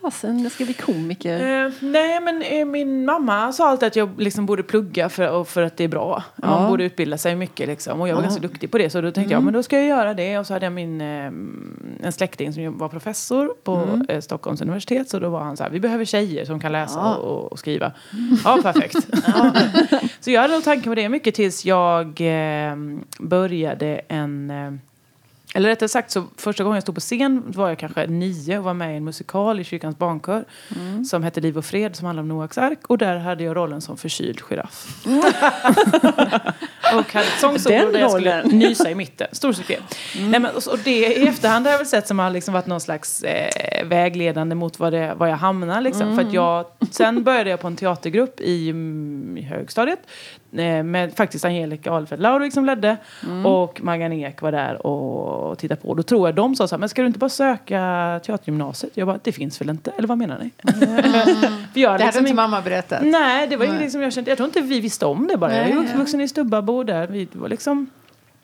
[0.03, 1.65] fasen, jag ska bli komiker.
[1.65, 5.61] Eh, nej, men eh, min mamma sa alltid att jag liksom borde plugga för, för
[5.63, 6.23] att det är bra.
[6.35, 6.69] Man Ja.
[6.69, 8.01] borde utbilda sig mycket liksom.
[8.01, 8.89] Och jag var ganska duktig på det.
[8.89, 10.39] Så då tänkte jag, men då ska jag göra det.
[10.39, 11.07] Och så hade jag min, eh,
[12.05, 15.09] en släkting som var professor på eh, Stockholms universitet.
[15.09, 17.15] Så då var han så här, vi behöver tjejer som kan läsa Ja.
[17.15, 17.91] och, och skriva.
[18.43, 18.95] Ja, perfekt.
[20.19, 22.75] så jag hade nog tanken på det mycket tills jag eh,
[23.19, 24.51] började en...
[25.55, 28.63] Eller rättare sagt, så första gången jag stod på scen var jag kanske nio och
[28.63, 30.45] var med i en musikal i kyrkans barnkör
[31.09, 33.81] som hette Liv och fred som handlar om Noaks ark och där hade jag rollen
[33.81, 35.05] som förkyld giraff.
[36.93, 39.27] och hade ett sångsolo där jag skulle nysa i mitten.
[39.31, 39.79] Stor succé.
[40.19, 42.67] Nej, men, och, och det i efterhand har jag väl sett som har liksom varit
[42.67, 45.81] någon slags eh, vägledande mot vad, det, vad jag hamnar.
[45.81, 46.17] Liksom.
[46.17, 49.99] För att jag, sen började jag på en teatergrupp i, mm, i högstadiet
[50.83, 52.97] med faktiskt Angelica Ahlfeldt Laurig som ledde
[53.45, 55.93] och Maggan Ek var där och tittade på.
[55.93, 57.79] Då tror jag de sa så här, men ska du inte bara söka
[58.25, 58.91] teatergymnasiet?
[58.97, 59.91] Jag bara, det finns väl inte?
[59.97, 60.49] Eller vad menar ni?
[61.73, 62.99] För jag Det hade liksom inte in- mamma berättat.
[63.03, 63.75] Nej, det var Nej.
[63.77, 64.31] inget som jag kände.
[64.31, 65.51] Jag tror inte vi visste om det bara.
[65.51, 65.89] jag är Nej, ju ja.
[65.93, 67.07] uppvuxen i Stubbabo där.
[67.07, 67.87] Vi var liksom...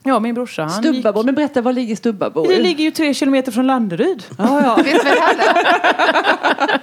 [0.03, 0.93] Ja, min brorsa han gick...
[0.93, 2.43] Stubbabo, men berätta, var ligger Stubbabo?
[2.47, 4.23] Det ligger ju tre kilometer från Landeryd.
[4.37, 4.83] Ja, ja.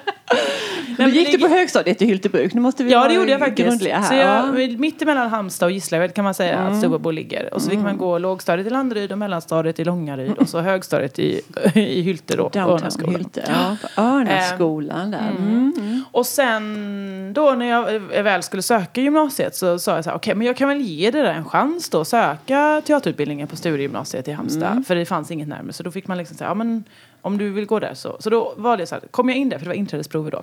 [0.99, 1.09] Alla?
[1.09, 2.55] Du men gick du på högstadiet i Hyltebruk?
[2.55, 3.87] Nu måste vi Ja, det gjorde jag faktiskt.
[3.87, 4.03] här.
[4.03, 4.77] Så jag, ja.
[4.79, 7.55] Mitt emellan Halmstad och Gislaved kan man säga att Stubbabo ligger.
[7.55, 11.19] Och så fick man gå lågstadiet i Landeryd och mellanstadiet i Långaryd och så högstadiet
[11.19, 11.41] i,
[11.75, 12.49] i Hylte då.
[12.49, 13.15] Downtown.
[13.15, 13.45] Hylte.
[13.49, 15.31] Ja, på Örnaskolan där.
[15.31, 16.05] Mm.
[16.13, 20.17] Och sen då när jag eh, väl skulle söka gymnasiet så sa jag så här,
[20.17, 24.29] okej men jag kan väl ge det där en chans då, söka teaterutbildningen på Studiegymnasiet
[24.29, 24.85] i Halmstad.
[24.87, 25.73] För det fanns inget närmare.
[25.73, 26.85] Så då fick man liksom säga, ja men
[27.27, 28.17] om du vill gå där så.
[28.21, 30.43] Så då var det så här, kom jag in där, för det var inträdesprover då.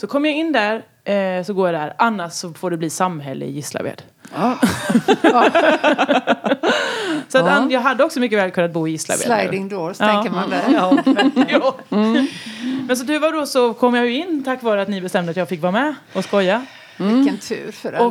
[0.00, 2.90] Så kom jag in där, eh, så går jag där, annars så får det bli
[2.90, 4.02] samhälle i Gislaved.
[7.28, 9.22] så att an, jag hade också mycket väl kunnat bo i Gislaved.
[9.22, 10.06] Sliding doors, Ja.
[10.06, 10.62] tänker man där.
[10.72, 10.96] Ja,
[11.48, 11.74] ja.
[12.88, 15.30] Men så tur var då så kom jag ju in tack vare att ni bestämde
[15.30, 16.66] att jag fick vara med och skoja.
[16.96, 18.06] Vilken tur för alla.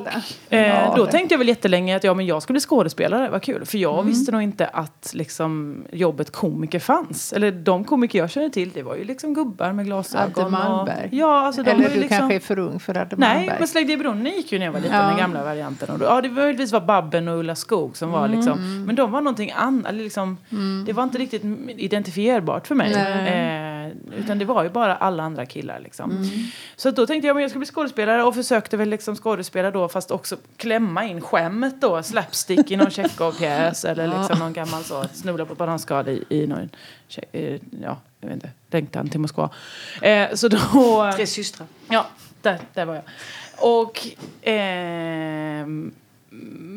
[0.47, 3.41] Och eh, då tänkte jag väl jättelänge att ja, men jag skulle bli skådespelare, vad
[3.43, 3.65] kul.
[3.65, 7.33] För jag visste nog inte att liksom, jobbet komiker fanns.
[7.33, 10.31] Eller de komiker jag kände till, det var ju liksom gubbar med glasögon.
[10.45, 11.07] Adde Malmberg.
[11.07, 13.55] Och, ja, alltså, de Eller du liksom, kanske är för ung för Adde Nej, Malmberg.
[13.59, 15.07] men Slägg dig i brunnen gick ju när jag var liten, Ja.
[15.07, 15.89] den gamla varianten.
[15.89, 19.11] Och då, ja, det möjligtvis var Babben och Ulla Skog som var liksom, men de
[19.11, 20.37] var någonting annat, liksom,
[20.85, 22.93] det var inte riktigt identifierbart för mig.
[22.93, 23.72] Eh,
[24.17, 26.29] utan det var ju bara alla andra killar liksom.
[26.75, 29.89] Så då tänkte jag att jag skulle bli skådespelare och försökte väl liksom skådespela då
[29.89, 35.03] fast också klämma in skämmet då, slapstick i någon Tjechov-pjäs eller liksom någon gammal så,
[35.13, 36.69] snubbla på bananskal i, i någon,
[37.32, 39.49] eh, ja, jag vet inte, längtan till Moskva.
[40.01, 41.12] Eh, så då...
[41.15, 41.67] Tre systrar.
[41.89, 42.08] Ja,
[42.41, 43.03] där, där var jag.
[43.58, 44.08] Och
[44.41, 45.93] ehm,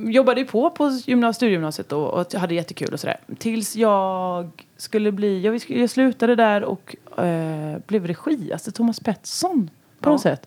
[0.05, 3.17] jobbade ju på på gymnas- studiegymnasiet då och hade jättekul och sådär.
[3.39, 10.11] Tills jag skulle bli, jag, jag slutade där och eh, blev regiaste Thomas Pettersson på
[10.11, 10.47] något sätt.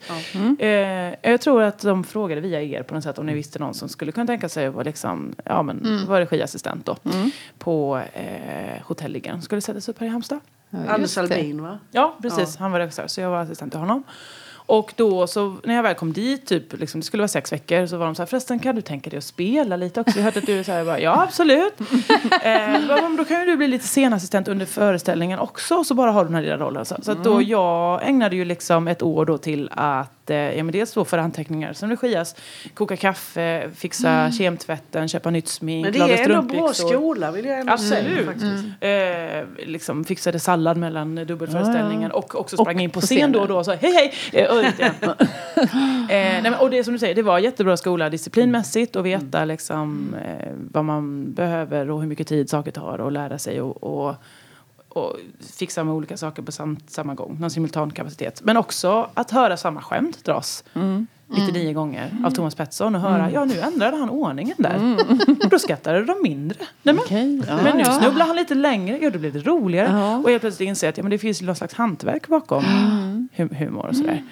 [0.60, 0.69] Eh,
[1.32, 3.89] jag tror att de frågade via er på något sätt om ni visste någon som
[3.89, 6.97] skulle kunna tänka sig att vara, liksom, ja, men, vara regiassistent då.
[7.58, 9.41] På eh, Hotelligan.
[9.41, 10.39] Skulle sättas upp här i Halmstad.
[10.69, 11.17] Ja, Anders.
[11.17, 11.79] Albin va?
[11.91, 12.58] Ja, precis.
[12.58, 14.03] Han var regissör, så jag var assistent till honom.
[14.69, 17.88] Och då så när jag väl kom dit, typ, liksom, det skulle vara sex veckor,
[17.88, 20.17] så var de så här, förresten kan du tänka dig att spela lite också?
[20.17, 21.73] Jag hörde att du så här, bara, ja absolut.
[22.43, 26.23] eh, bara, då kan ju du bli lite scenassistent under föreställningen också, så bara har
[26.23, 26.86] du den här lilla rollen.
[26.86, 30.71] Så, så då jag ägnade ju liksom ett år då till att, eh, ja men
[30.71, 32.36] dels då för anteckningar som regias,
[32.73, 37.45] koka kaffe, fixa kemtvätten, köpa nytt smink, Men det laga är ändå bra skola vill
[37.45, 38.25] jag ändå säga Absolut.
[38.25, 38.65] faktiskt.
[38.79, 43.47] Eh, liksom fixade sallad mellan dubbelföreställningen och också sprang Och in på scen då och
[43.47, 44.13] då och sa hej hej.
[44.34, 44.93] Eh, grann.
[45.09, 49.45] eh, nej, men, och det som du säger, det var jättebra skola disciplinmässigt och veta
[49.45, 53.83] liksom, eh, vad man behöver och hur mycket tid saker tar och lära sig och,
[53.83, 54.15] och,
[54.89, 55.17] och
[55.57, 57.37] fixa med olika saker på sam, samma gång.
[57.39, 58.41] Någon simultankapacitet.
[58.43, 60.63] Men också att höra samma skämt dras.
[61.29, 64.95] 99 gånger av Thomas Pettersson och höra ja nu ändrade han ordningen där.
[65.43, 66.57] Och då skrattade de mindre.
[66.59, 67.99] Nej, men, Okej, ja, men nu ja.
[67.99, 69.89] snubblar han lite längre, ja då blir det roligare.
[69.99, 70.17] Ja.
[70.17, 72.63] Och jag plötsligt inser att ja, men det finns ju någon slags hantverk bakom
[73.35, 74.23] hu- humor och sådär.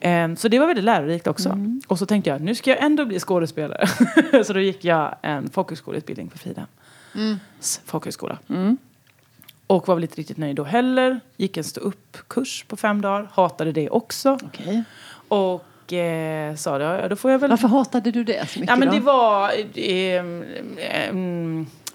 [0.00, 1.58] Ehm, så det var väldigt lärorikt också.
[1.86, 3.86] Och så tänkte jag, nu ska jag ändå bli skådespelare.
[4.44, 6.66] så då gick jag en folkhögskoleutbildning på Frida.
[7.60, 8.38] S- Folkhögskola.
[9.66, 11.20] Och var väl inte riktigt nöjd då heller.
[11.36, 13.28] Gick en stå upp kurs på fem dagar.
[13.32, 14.38] Hatade det också.
[14.44, 14.84] Okej.
[15.28, 17.50] Och eh, sa det, ja, då får jag väl...
[17.50, 18.94] Varför hatade du det så mycket Ja, men då?
[18.94, 19.50] det var...
[19.74, 20.22] Eh,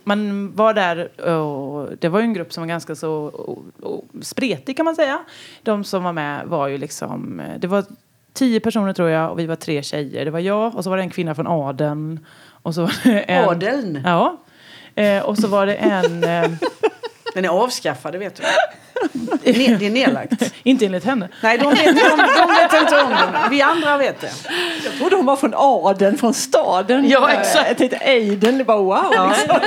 [0.07, 4.05] man var där och det var ju en grupp som var ganska så och, och,
[4.21, 5.19] spretig kan man säga.
[5.63, 7.39] De som var med var ju liksom...
[7.39, 7.85] eh, Det var
[8.33, 10.25] tio personer tror jag och vi var tre tjejer.
[10.25, 12.25] Det var jag och så var det en kvinna från adeln.
[12.47, 13.49] Och så var det en...
[13.49, 14.01] Adeln.
[14.05, 14.37] Ja.
[14.95, 16.23] Eh, och så var det en...
[16.23, 16.51] Eh,
[17.33, 18.43] Den är avskaffad, det vet du.
[19.43, 20.53] Ne- det är nedlagt.
[20.63, 21.29] inte enligt henne.
[21.41, 23.49] Nej, de vet, de, de vet inte om det.
[23.49, 24.31] Vi andra vet det.
[24.85, 27.09] Jag trodde hon var från adeln, från staden.
[27.09, 27.67] Ja, exakt.
[27.67, 29.03] Jag tänkte Aiden, det bara wow.
[29.29, 29.59] Liksom.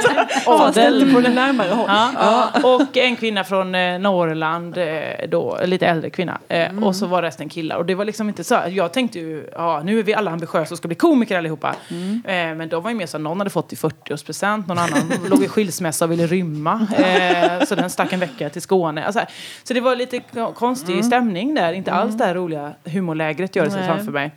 [0.59, 1.15] Fanns det Adel.
[1.15, 1.87] på den närmare håll.
[1.89, 2.49] Ja.
[2.63, 4.85] Och en kvinna från eh, Norrland, eh,
[5.29, 6.39] då, lite äldre kvinna.
[6.49, 7.77] Eh, Och så var resten killar.
[7.77, 8.59] Och det var liksom inte så.
[8.69, 11.75] Jag tänkte ju, ja nu är vi alla ambitiösa och ska bli komiker allihopa.
[11.89, 15.43] Eh, men de var ju mer så någon hade fått i 40-årspresent, någon annan låg
[15.45, 16.87] i skilsmässa och ville rymma.
[16.99, 19.05] Eh, så den stack en vecka till Skåne.
[19.05, 19.18] Alltså,
[19.63, 20.21] så det var lite
[20.55, 21.73] konstig stämning där.
[21.73, 24.31] Inte alls det här roliga humorlägret gör det sig framför mig.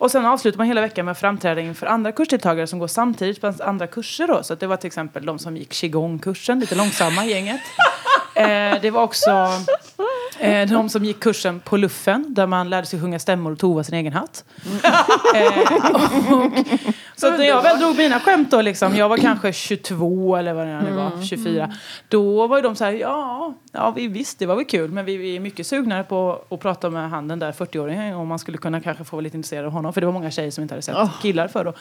[0.00, 3.40] Och sen avslutar man hela veckan med att framträda inför andra kursdeltagare som går samtidigt
[3.40, 4.26] på andra kurser.
[4.26, 4.42] Då.
[4.42, 7.60] Så det var till exempel de som gick qigong-kursen, lite långsamma gänget.
[8.40, 9.30] Eh, det var också
[10.38, 13.84] eh, de som gick kursen på luffen där man lärde sig sjunga stämmor och tova
[13.84, 14.44] sin egen hatt.
[15.34, 15.92] Eh,
[16.32, 16.52] och,
[17.16, 20.66] så när jag väl drog mina skämt då, liksom, jag var kanske 22 eller vad
[20.66, 21.72] det nu var, 24.
[22.08, 25.04] Då var ju de så här, ja, ja vi, visst det var väl kul men
[25.04, 28.38] vi, vi är mycket sugnare på att prata med han den där 40-åringen om man
[28.38, 29.92] skulle kunna kanske få vara lite intresserad av honom.
[29.92, 31.74] För det var många tjejer som inte hade sett killar förr då.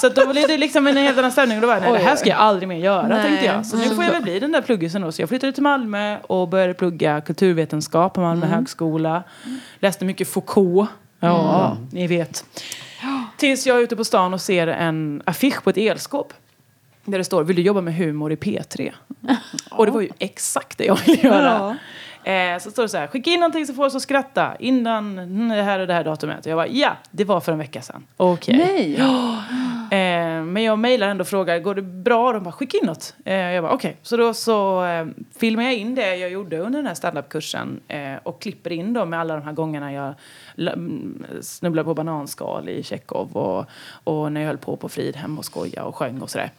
[0.00, 1.98] så då blev det liksom en helt annan stämning och då var jag, nej, det
[1.98, 3.22] här ska jag aldrig mer göra Nej.
[3.22, 3.66] tänkte jag.
[3.66, 4.62] Så nu får jag väl bli den där
[4.94, 5.12] pluggisen då.
[5.12, 9.24] Så jag flyttade till Malmö och började plugga kulturvetenskap på Malmö högskola.
[9.80, 10.90] Läste mycket Foucault.
[11.20, 12.44] Ja, ni vet.
[13.36, 16.32] Tills jag är ute på stan och ser en affisch på ett elskåp.
[17.06, 18.92] Där det står, vill du jobba med humor i P3?
[19.70, 21.76] Och det var ju exakt det jag ville göra.
[22.24, 25.18] Eh, så står det så här, skicka in någonting så får oss att skratta innan
[25.18, 26.46] mm, det här och det här datumet.
[26.46, 28.06] Och jag bara, ja, det var för en vecka sedan.
[28.16, 28.56] Okej.
[28.56, 28.96] Nej.
[29.90, 32.32] Eh, men jag mejlar ändå och frågar, går det bra?
[32.32, 33.14] De bara, skicka in något.
[33.24, 33.96] Eh, jag bara, okej.
[34.02, 35.06] Så då så eh,
[35.38, 39.04] filmar jag in det jag gjorde under den här standupkursen eh, och klipper in då
[39.04, 40.14] med alla de här gångerna jag
[40.56, 43.66] mm, snubblade på bananskal i Tjechov och,
[44.04, 46.50] och när jag höll på på Fridhem och skoja och sjöng och sådär.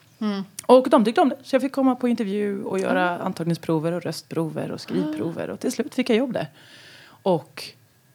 [0.66, 1.38] Och de tyckte om det.
[1.44, 5.50] Så jag fick komma på intervju och göra antagningsprover och röstprover och skrivprover.
[5.50, 6.48] Och till slut fick jag jobb där.
[7.08, 7.64] Och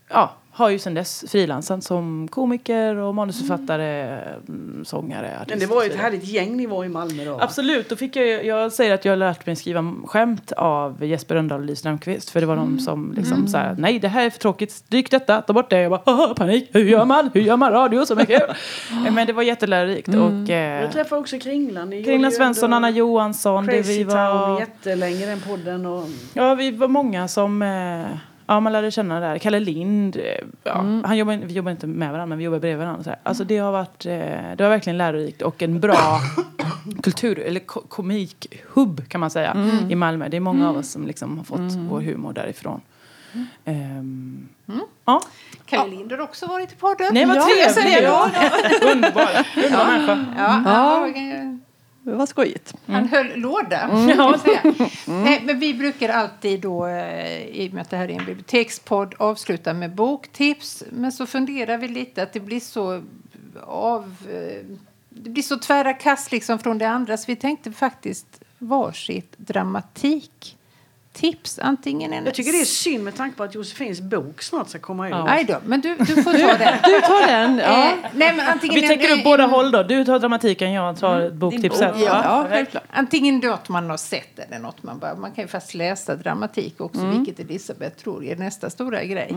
[0.09, 4.85] ja, har ju sedan dess frilansat som komiker och manusförfattare, mm.
[4.85, 5.51] sångare, artist.
[5.51, 7.33] Men det var ju ett härligt gäng ni var i Malmö då.
[7.33, 7.39] va?
[7.43, 11.35] Absolut, då fick jag, jag säger att jag har lärt mig skriva skämt av Jesper
[11.35, 12.31] Rönndahl och Lis Strömquist.
[12.31, 15.11] För det var de som liksom så här, nej det här är för tråkigt, stryk
[15.11, 15.81] detta, ta bort det.
[15.81, 17.31] Jag bara, "Haha, panik, hur gör man?
[17.35, 18.41] Hur gör man radio som är kul?
[19.11, 20.09] Men det var jättelärorikt.
[20.09, 21.91] Och, eh, Jag träffade också Kringlan.
[21.91, 23.67] Ni Kringlan Svensson, Anna Johansson.
[23.67, 25.87] Det Crazy vi Town var, jättelänge den podden.
[25.87, 26.05] Och...
[26.35, 28.07] ja, vi var många som eh,
[28.51, 29.39] Ja, man lärde känna där.
[29.39, 30.23] Kalle Lind, eh,
[30.65, 33.05] ja, han jobbar, vi jobbar inte med varandra men vi jobbar bredvid varandra.
[33.05, 33.19] Så här.
[33.23, 34.13] Alltså det har varit, eh,
[34.57, 35.97] det var verkligen lärorikt och en bra
[37.03, 39.57] kultur, eller ko- komikhubb kan man säga
[39.89, 40.29] i Malmö.
[40.29, 42.81] Det är många av oss som liksom har fått vår humor därifrån.
[43.65, 44.49] Ehm,
[45.05, 45.21] Ja,
[45.67, 47.07] Kalle Lind har också varit i podden.
[47.15, 47.43] nej vad Ja,
[47.75, 48.03] trevligt!
[48.03, 48.31] Ja,
[48.93, 49.29] Underbar,
[49.65, 50.25] underbar människa.
[50.39, 51.51] Ja, han, Ja.
[52.03, 52.75] Det var skojigt.
[52.87, 53.89] han höll låda.
[54.17, 54.75] man säga.
[55.07, 58.25] Nej, men vi brukar alltid då, eh, i och med att det här är en
[58.27, 60.83] bibliotekspodd, avsluta med boktips.
[60.91, 63.03] Men så funderar vi lite att det blir så
[63.67, 64.17] av...
[64.33, 64.67] eh,
[65.09, 69.35] Det blir så tvära kast liksom från det andra så vi tänkte faktiskt varsitt
[71.15, 71.59] dramatiktips.
[71.59, 72.25] Antingen en...
[72.25, 75.15] Jag tycker det är synd med tanke på att Josefins bok snart ska komma ut.
[75.25, 76.79] Nej då, men du, du får ta den.
[76.85, 77.59] Du tar den.
[77.59, 77.85] Ja.
[77.89, 79.83] Eh, nej, men antingen Vi täcker upp en- båda håll då.
[79.83, 81.93] Du tar dramatiken, jag tar boktipset.
[81.93, 82.21] bok, ja.
[82.25, 82.85] Ja, självklart.
[82.91, 85.15] Antingen något man har sett eller något man bara...
[85.15, 89.33] Man kan ju fast läsa dramatik också, vilket Elisabeth tror är nästa stora grej.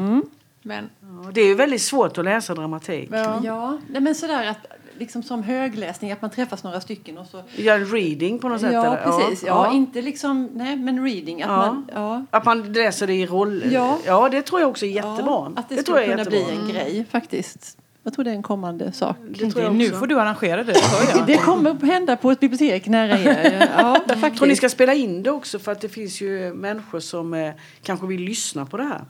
[0.66, 3.10] Men Ja, Det är ju väldigt svårt att läsa dramatik.
[3.12, 3.42] ja.
[3.44, 4.58] Ja, nej, men sådär att
[4.98, 7.38] liksom som högläsning, att man träffas några stycken och så...
[7.58, 8.74] En reading på något sätt?
[8.74, 9.20] Ja, eller?
[9.28, 9.44] precis.
[9.48, 11.42] Ja, inte liksom, nej, men reading.
[11.42, 11.58] Att Ja.
[11.58, 12.26] man, ja.
[12.30, 13.64] Att man läser det i roll.
[13.72, 13.98] Ja.
[14.06, 15.24] ja det tror jag också är jättebra.
[15.26, 16.62] Ja, att det, tror skulle kunna bli jättebra.
[16.62, 17.78] en grej faktiskt.
[18.04, 19.16] Jag tror det är en kommande sak.
[19.30, 20.74] Det tror jag Nu får du arrangera det,
[21.14, 21.24] det.
[21.28, 23.70] Det kommer att hända på ett bibliotek nära er.
[23.78, 27.00] Ja, Jag tror ni ska spela in det också för att det finns ju människor
[27.00, 29.02] som eh, kanske vill lyssna på det här.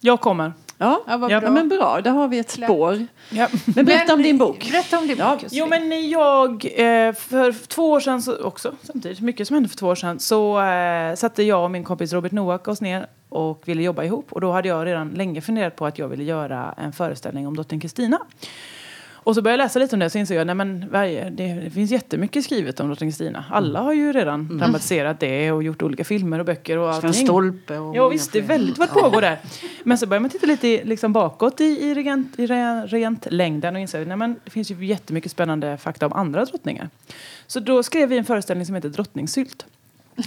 [0.00, 0.52] Jag kommer.
[0.78, 1.50] Ja, Ja, vad ja, bra.
[1.50, 2.00] men bra.
[2.00, 3.06] Där har vi ett spår.
[3.30, 3.48] Ja.
[3.64, 4.68] Men berätta om din bok.
[4.70, 5.30] Berätta om din Ja.
[5.40, 5.44] bok.
[5.50, 9.76] Jo men jag, eh, för två år sedan så, också, samtidigt, mycket som hände för
[9.76, 13.62] två år sedan, så eh, satte jag och min kompis Robert Noack oss ner och
[13.64, 14.32] ville jobba ihop.
[14.32, 17.54] Och då hade jag redan länge funderat på att jag ville göra en föreställning om
[17.56, 18.18] drottning Kristina.
[19.26, 21.30] Och så började jag läsa lite om det och så insåg jag nej men varje,
[21.30, 23.44] det, det finns jättemycket skrivet om drottning Kristina.
[23.50, 27.26] Alla har ju redan dramatiserat det och gjort olika filmer och böcker och Sven allting.
[27.26, 29.38] Stolpe och Ja visst, det är väldigt vad pågår där.
[29.84, 33.80] Men så börjar man titta lite liksom bakåt i, i, regent, i re- regentlängden och
[33.80, 36.88] inser att det finns ju jättemycket spännande fakta om andra drottningar.
[37.46, 39.66] Så då skrev vi en föreställning som heter Drottningsylt.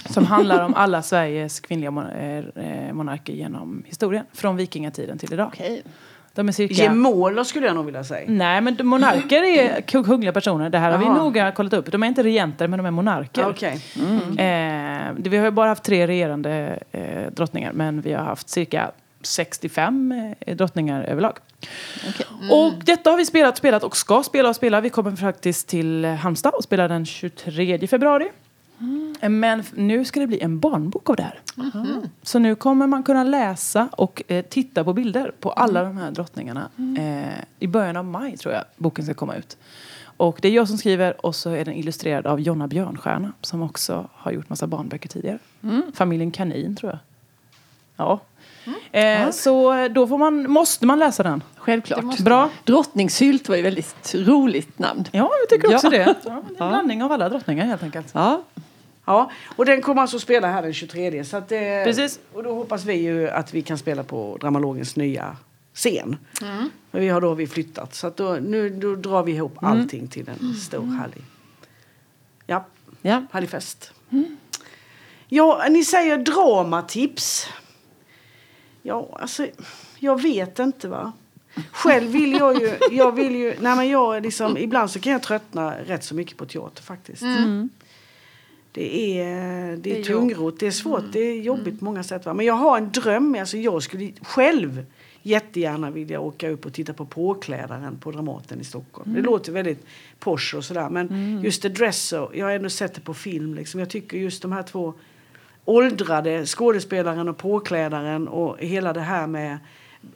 [0.10, 4.26] Som handlar om alla Sveriges kvinnliga mon- eh, monarker genom historien.
[4.34, 5.48] Från vikingatiden till idag.
[5.54, 5.84] Okej.
[6.36, 6.74] De är cirka...
[6.74, 8.26] Gemåler skulle jag nog vilja säga.
[8.28, 10.70] Nej, men monarker är kungliga personer.
[10.70, 11.92] Det här har vi noga kollat upp.
[11.92, 13.50] De är inte regenter, men de är monarker.
[13.50, 13.82] Okej.
[14.30, 18.50] Eh, det, vi har ju bara haft tre regerande eh, drottningar men vi har haft
[18.50, 21.38] cirka 65 eh, drottningar överlag.
[22.52, 24.82] Och detta har vi spelat, spelat och ska spela och spela.
[24.82, 28.30] Vi kommer faktiskt till Halmstad och spelar den 23 februari.
[29.22, 31.40] Eh, Men nu ska det bli en barnbok av det här.
[32.24, 36.12] Så nu kommer man kunna läsa och eh, titta på bilder på alla de här
[36.12, 36.70] drottningarna.
[36.98, 39.58] Eh, I början av maj tror jag boken ska komma ut.
[40.18, 43.62] Och det är jag som skriver och så är den illustrerad av Jonna Björnstjärna som
[43.62, 45.40] också har gjort massa barnböcker tidigare.
[45.94, 47.00] Familjen Kanin tror jag.
[47.98, 48.20] Ja.
[48.92, 51.44] Eh, Så då får man, måste man läsa den.
[51.56, 52.18] Självklart.
[52.20, 52.50] Bra.
[52.64, 55.06] Drottningsylt var ju väldigt roligt namn.
[55.12, 56.06] Ja, jag tycker också Ja.
[56.06, 56.16] det.
[56.26, 58.08] Ja, en blandning av alla drottningar helt enkelt.
[58.14, 58.42] Ja,
[59.10, 61.24] Ja, och den kommer alltså att spela här den 23.
[61.24, 62.20] Så att, eh, Precis.
[62.34, 65.38] Och då hoppas vi ju att vi kan spela på Dramalogens nya
[65.74, 66.18] scen.
[66.92, 67.96] Men vi har då vi flyttat.
[67.96, 71.24] Så att då, nu då drar vi ihop allting till en stor härlig,
[72.46, 72.66] ja,
[73.02, 73.26] ja.
[73.32, 73.94] härlig fest.
[75.28, 77.48] Ja, ni säger dramatips.
[78.82, 79.48] Ja, alltså,
[80.00, 81.12] jag vet inte va.
[81.72, 85.24] Själv vill jag ju, jag vill ju, nej men jag liksom, ibland så kan jag
[85.24, 87.24] tröttna rätt så mycket på teater faktiskt.
[88.72, 92.26] Det är, det är, är tungrot, det är svårt, det är jobbigt på många sätt.
[92.26, 92.34] Va?
[92.34, 94.86] Men jag har en dröm, alltså jag skulle själv
[95.22, 99.14] jättegärna vilja åka upp och titta på Påklädaren på Dramaten i Stockholm.
[99.14, 99.86] Det låter väldigt
[100.20, 103.80] posh och sådär men just The Dresser, jag har ändå sett det på film liksom.
[103.80, 104.94] Jag tycker just de här två
[105.66, 109.58] åldrade skådespelaren och påklädaren och hela det här med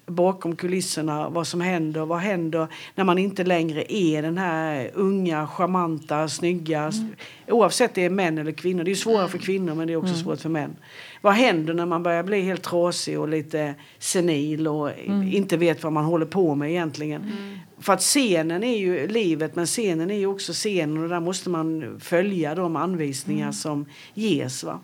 [0.06, 5.48] bakom kulisserna, vad som händer, vad händer när man inte längre är den här unga,
[5.48, 7.16] charmanta, snygga, mm.
[7.48, 8.84] oavsett det är män eller kvinnor.
[8.84, 10.24] Det är svårare för kvinnor men det är också mm.
[10.24, 10.76] svårt för män.
[11.22, 15.34] Vad händer när man börjar bli helt trasig och lite senil och mm.
[15.34, 17.22] inte vet vad man håller på med egentligen?
[17.22, 17.60] Mm.
[17.80, 21.50] För att scenen är ju livet men scenen är ju också scenen och där måste
[21.50, 23.54] man följa de anvisningar mm.
[23.54, 24.64] som ges.
[24.64, 24.80] Va?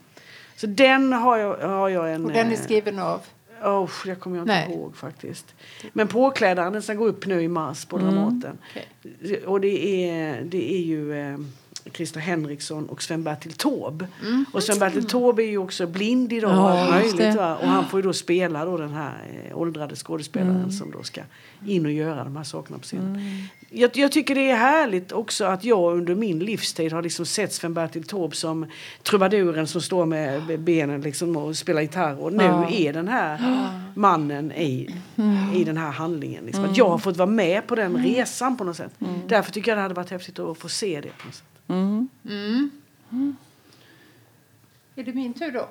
[0.56, 2.26] Så den har jag, har jag en...
[2.26, 3.22] Och den är eh, skriven av?
[3.64, 4.72] Oh, det kommer jag inte Nej.
[4.72, 5.56] ihåg faktiskt.
[5.94, 8.14] Men påklädaren den ska gå upp nu i mars på mm.
[8.14, 8.58] Dramaten.
[8.72, 9.38] Okay.
[9.46, 11.14] Och det är, det är ju
[11.94, 14.08] Christer Henriksson och Sven-Bertil Taube.
[14.22, 14.46] Mm.
[14.54, 17.36] Och Sven-Bertil Taube är ju också blind idag ja, och möjligt.
[17.40, 20.72] Och han får ju då spela då den här eh, åldrade skådespelaren mm.
[20.72, 21.22] som då ska
[21.66, 23.16] in och göra de här sakerna på scenen.
[23.16, 23.44] Mm.
[23.70, 27.54] Jag, jag, tycker det är härligt också att jag under min livstid har liksom sett
[27.54, 28.66] Sven-Bertil Taube som
[29.04, 32.70] trubaduren som står med benen liksom och spelar gitarr och nu ja.
[32.70, 33.40] är den här
[33.94, 35.54] mannen i, mm.
[35.54, 36.46] i den här handlingen.
[36.46, 36.66] Liksom.
[36.66, 38.92] Att jag har fått vara med på den resan på något sätt.
[39.02, 39.20] Mm.
[39.28, 41.49] Därför tycker jag det hade varit häftigt att få se det på något sätt.
[41.70, 42.10] Mm.
[42.26, 43.36] Mm.
[44.96, 45.68] Är det min tur då?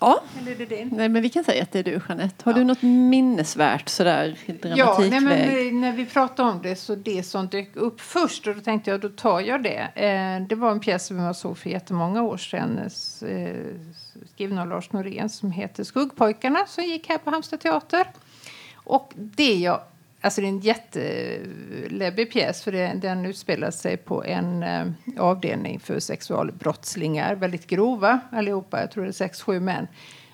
[0.00, 0.22] Ja.
[0.38, 0.88] Eller är det din?
[0.92, 2.44] Nej, men vi kan säga att det är du, Jeanette.
[2.44, 2.58] Har ja.
[2.58, 4.78] du något minnesvärt sådär dramatikväg?
[4.78, 8.54] Ja, nej, men när vi pratade om det så det som dök upp först och
[8.54, 9.88] då tänkte jag då tar jag det.
[9.94, 13.56] Eh, det var en pjäs som jag såg för jättemånga år sedan eh,
[14.34, 18.06] skriven av Lars Norén som heter Skuggpojkarna som gick här på Halmstad teater.
[18.74, 19.80] Och det jag
[20.24, 24.86] Alltså det är en jätteläbbig pjäs för det, den utspelar sig på en eh,
[25.18, 27.34] avdelning för sexualbrottslingar.
[27.34, 29.86] Väldigt grova allihopa, jag tror det är sex, sju män.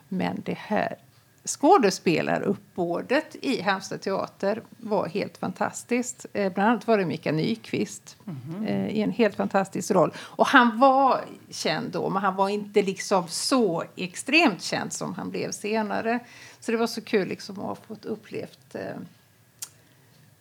[0.09, 0.97] Men det här
[1.45, 6.27] skådespelaruppbådet i Halmstad teater var helt fantastiskt.
[6.33, 8.69] Eh, bland annat var det Mikael Nyqvist mm -hmm.
[8.69, 10.13] eh, i en helt fantastisk roll.
[10.19, 11.21] Och han var
[11.51, 16.19] känd då, men han var inte liksom så extremt känd som han blev senare.
[16.61, 18.97] Så det var så kul liksom att ha fått upplevt eh,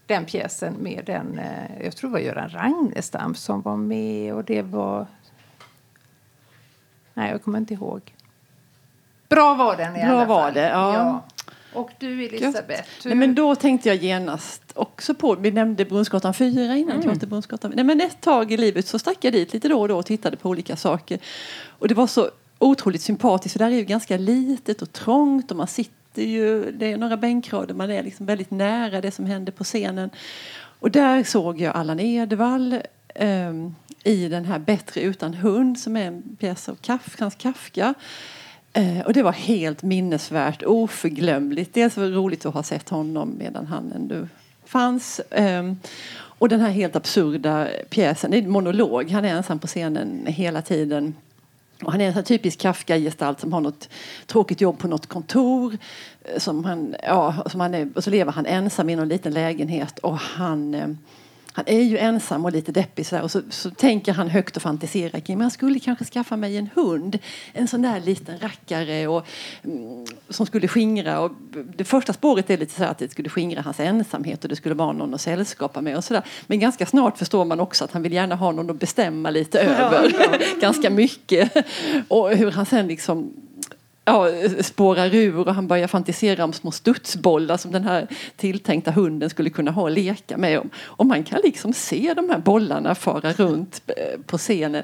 [0.09, 4.43] den pjäsen med den, eh, jag tror det var Göran Ragnestam som var med och
[4.43, 5.07] det var...
[7.13, 8.13] Nej, jag kommer inte ihåg.
[9.29, 10.27] Bra var den i Bra alla fall.
[10.27, 10.93] var det, ja.
[10.95, 11.25] ja.
[11.73, 12.83] Och du Elisabeth?
[13.05, 17.17] Nej, men då tänkte jag genast också på, vi nämnde Brunnsgatan 4 innan, mm.
[17.17, 17.71] Brunnsgatan.
[17.75, 20.05] Nej, men ett tag i livet så stack jag dit lite då och då och
[20.05, 21.19] tittade på olika saker.
[21.67, 22.29] Och det var så
[22.59, 26.27] otroligt sympatiskt för där är ju ganska litet och trångt och man sitter det är
[26.27, 30.09] ju det är några bänkrader, man är liksom väldigt nära det som händer på scenen.
[30.79, 32.81] Och där såg jag Allan Edwall
[33.19, 37.93] um, i den här Bättre utan hund som är en pjäs av Kaf, Hans Kafka.
[38.73, 41.73] Eh, och det var helt minnesvärt, oförglömligt.
[41.73, 44.27] Dels var det roligt att ha sett honom medan han ändå
[44.65, 45.21] fanns.
[45.31, 45.79] Ehm,
[46.11, 50.25] och den här helt absurda pjäsen, det är en monolog, han är ensam på scenen
[50.27, 51.15] hela tiden.
[51.83, 53.89] Och han är en sån typisk Kafka-gestalt som har något
[54.25, 55.77] tråkigt jobb på något kontor.
[56.23, 59.33] Eh, som han, ja, som han är, och så lever han ensam i någon liten
[59.33, 60.87] lägenhet och han eh,
[61.53, 63.23] han är ju ensam och lite deppig sådär.
[63.23, 66.69] och så, så tänker han högt och fantiserar kring jag skulle kanske skaffa mig en
[66.75, 67.19] hund.
[67.53, 69.27] En sån där liten rackare och,
[69.63, 71.19] mm, som skulle skingra.
[71.19, 71.31] Och
[71.77, 74.75] det första spåret är lite så att det skulle skingra hans ensamhet och det skulle
[74.75, 76.23] vara någon att sällskapa med och sådär.
[76.47, 79.59] Men ganska snart förstår man också att han vill gärna ha någon att bestämma lite
[79.59, 80.13] över.
[80.19, 80.45] Ja, ja.
[80.61, 81.51] ganska mycket.
[82.07, 83.33] Och hur han sen liksom
[84.09, 84.29] ja,
[84.61, 89.49] spårar ur och han börjar fantisera om små studsbollar som den här tilltänkta hunden skulle
[89.49, 90.59] kunna ha och leka med.
[90.59, 90.69] Om.
[90.85, 94.83] Och man kan liksom se de här bollarna fara runt eh, på scenen.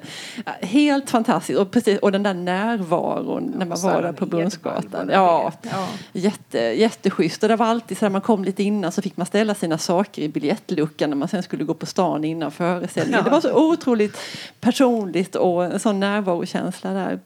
[0.62, 1.60] Helt fantastiskt.
[1.60, 5.10] Och, precis, och den där närvaron när man var där på Brunnsgatan.
[5.14, 5.88] Ja, ja.
[6.14, 7.44] Jätte, jätteschysst.
[7.44, 9.78] Och det var alltid så när man kom lite innan så fick man ställa sina
[9.78, 13.20] saker i biljettluckan när man sen skulle gå på stan innan föreställningen.
[13.20, 13.24] Ja.
[13.24, 14.18] Det var så otroligt
[14.60, 17.20] personligt och en sån närvarokänsla där.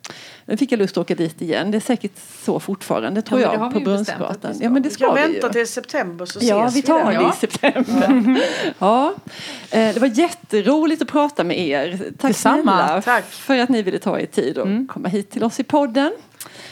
[0.44, 1.70] Nu fick jag lust att åka dit igen.
[1.70, 2.12] Det säkert
[2.44, 4.54] så fortfarande tror ja, jag på Brunnsgatan.
[4.60, 7.30] Ja, men det ska vi vänta till september så ja, ses vi tar vi det
[7.34, 8.40] i september.
[8.78, 9.14] Ja.
[9.70, 12.12] Eh, det var jätteroligt att prata med er.
[12.18, 14.88] Tack snälla för att ni ville ta er tid att mm.
[14.88, 16.12] komma hit till oss i podden.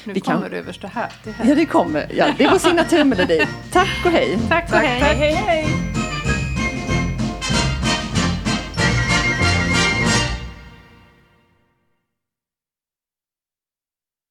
[0.04, 0.58] Nu vi kommer kan...
[0.58, 1.48] översta här, här.
[1.48, 2.06] Ja, det kommer.
[2.14, 3.46] Ja, det är vår signaturmelodi.
[3.72, 4.38] Tack och hej.
[4.48, 5.00] Tack och hej.
[5.00, 5.97] Tack, hej, hej.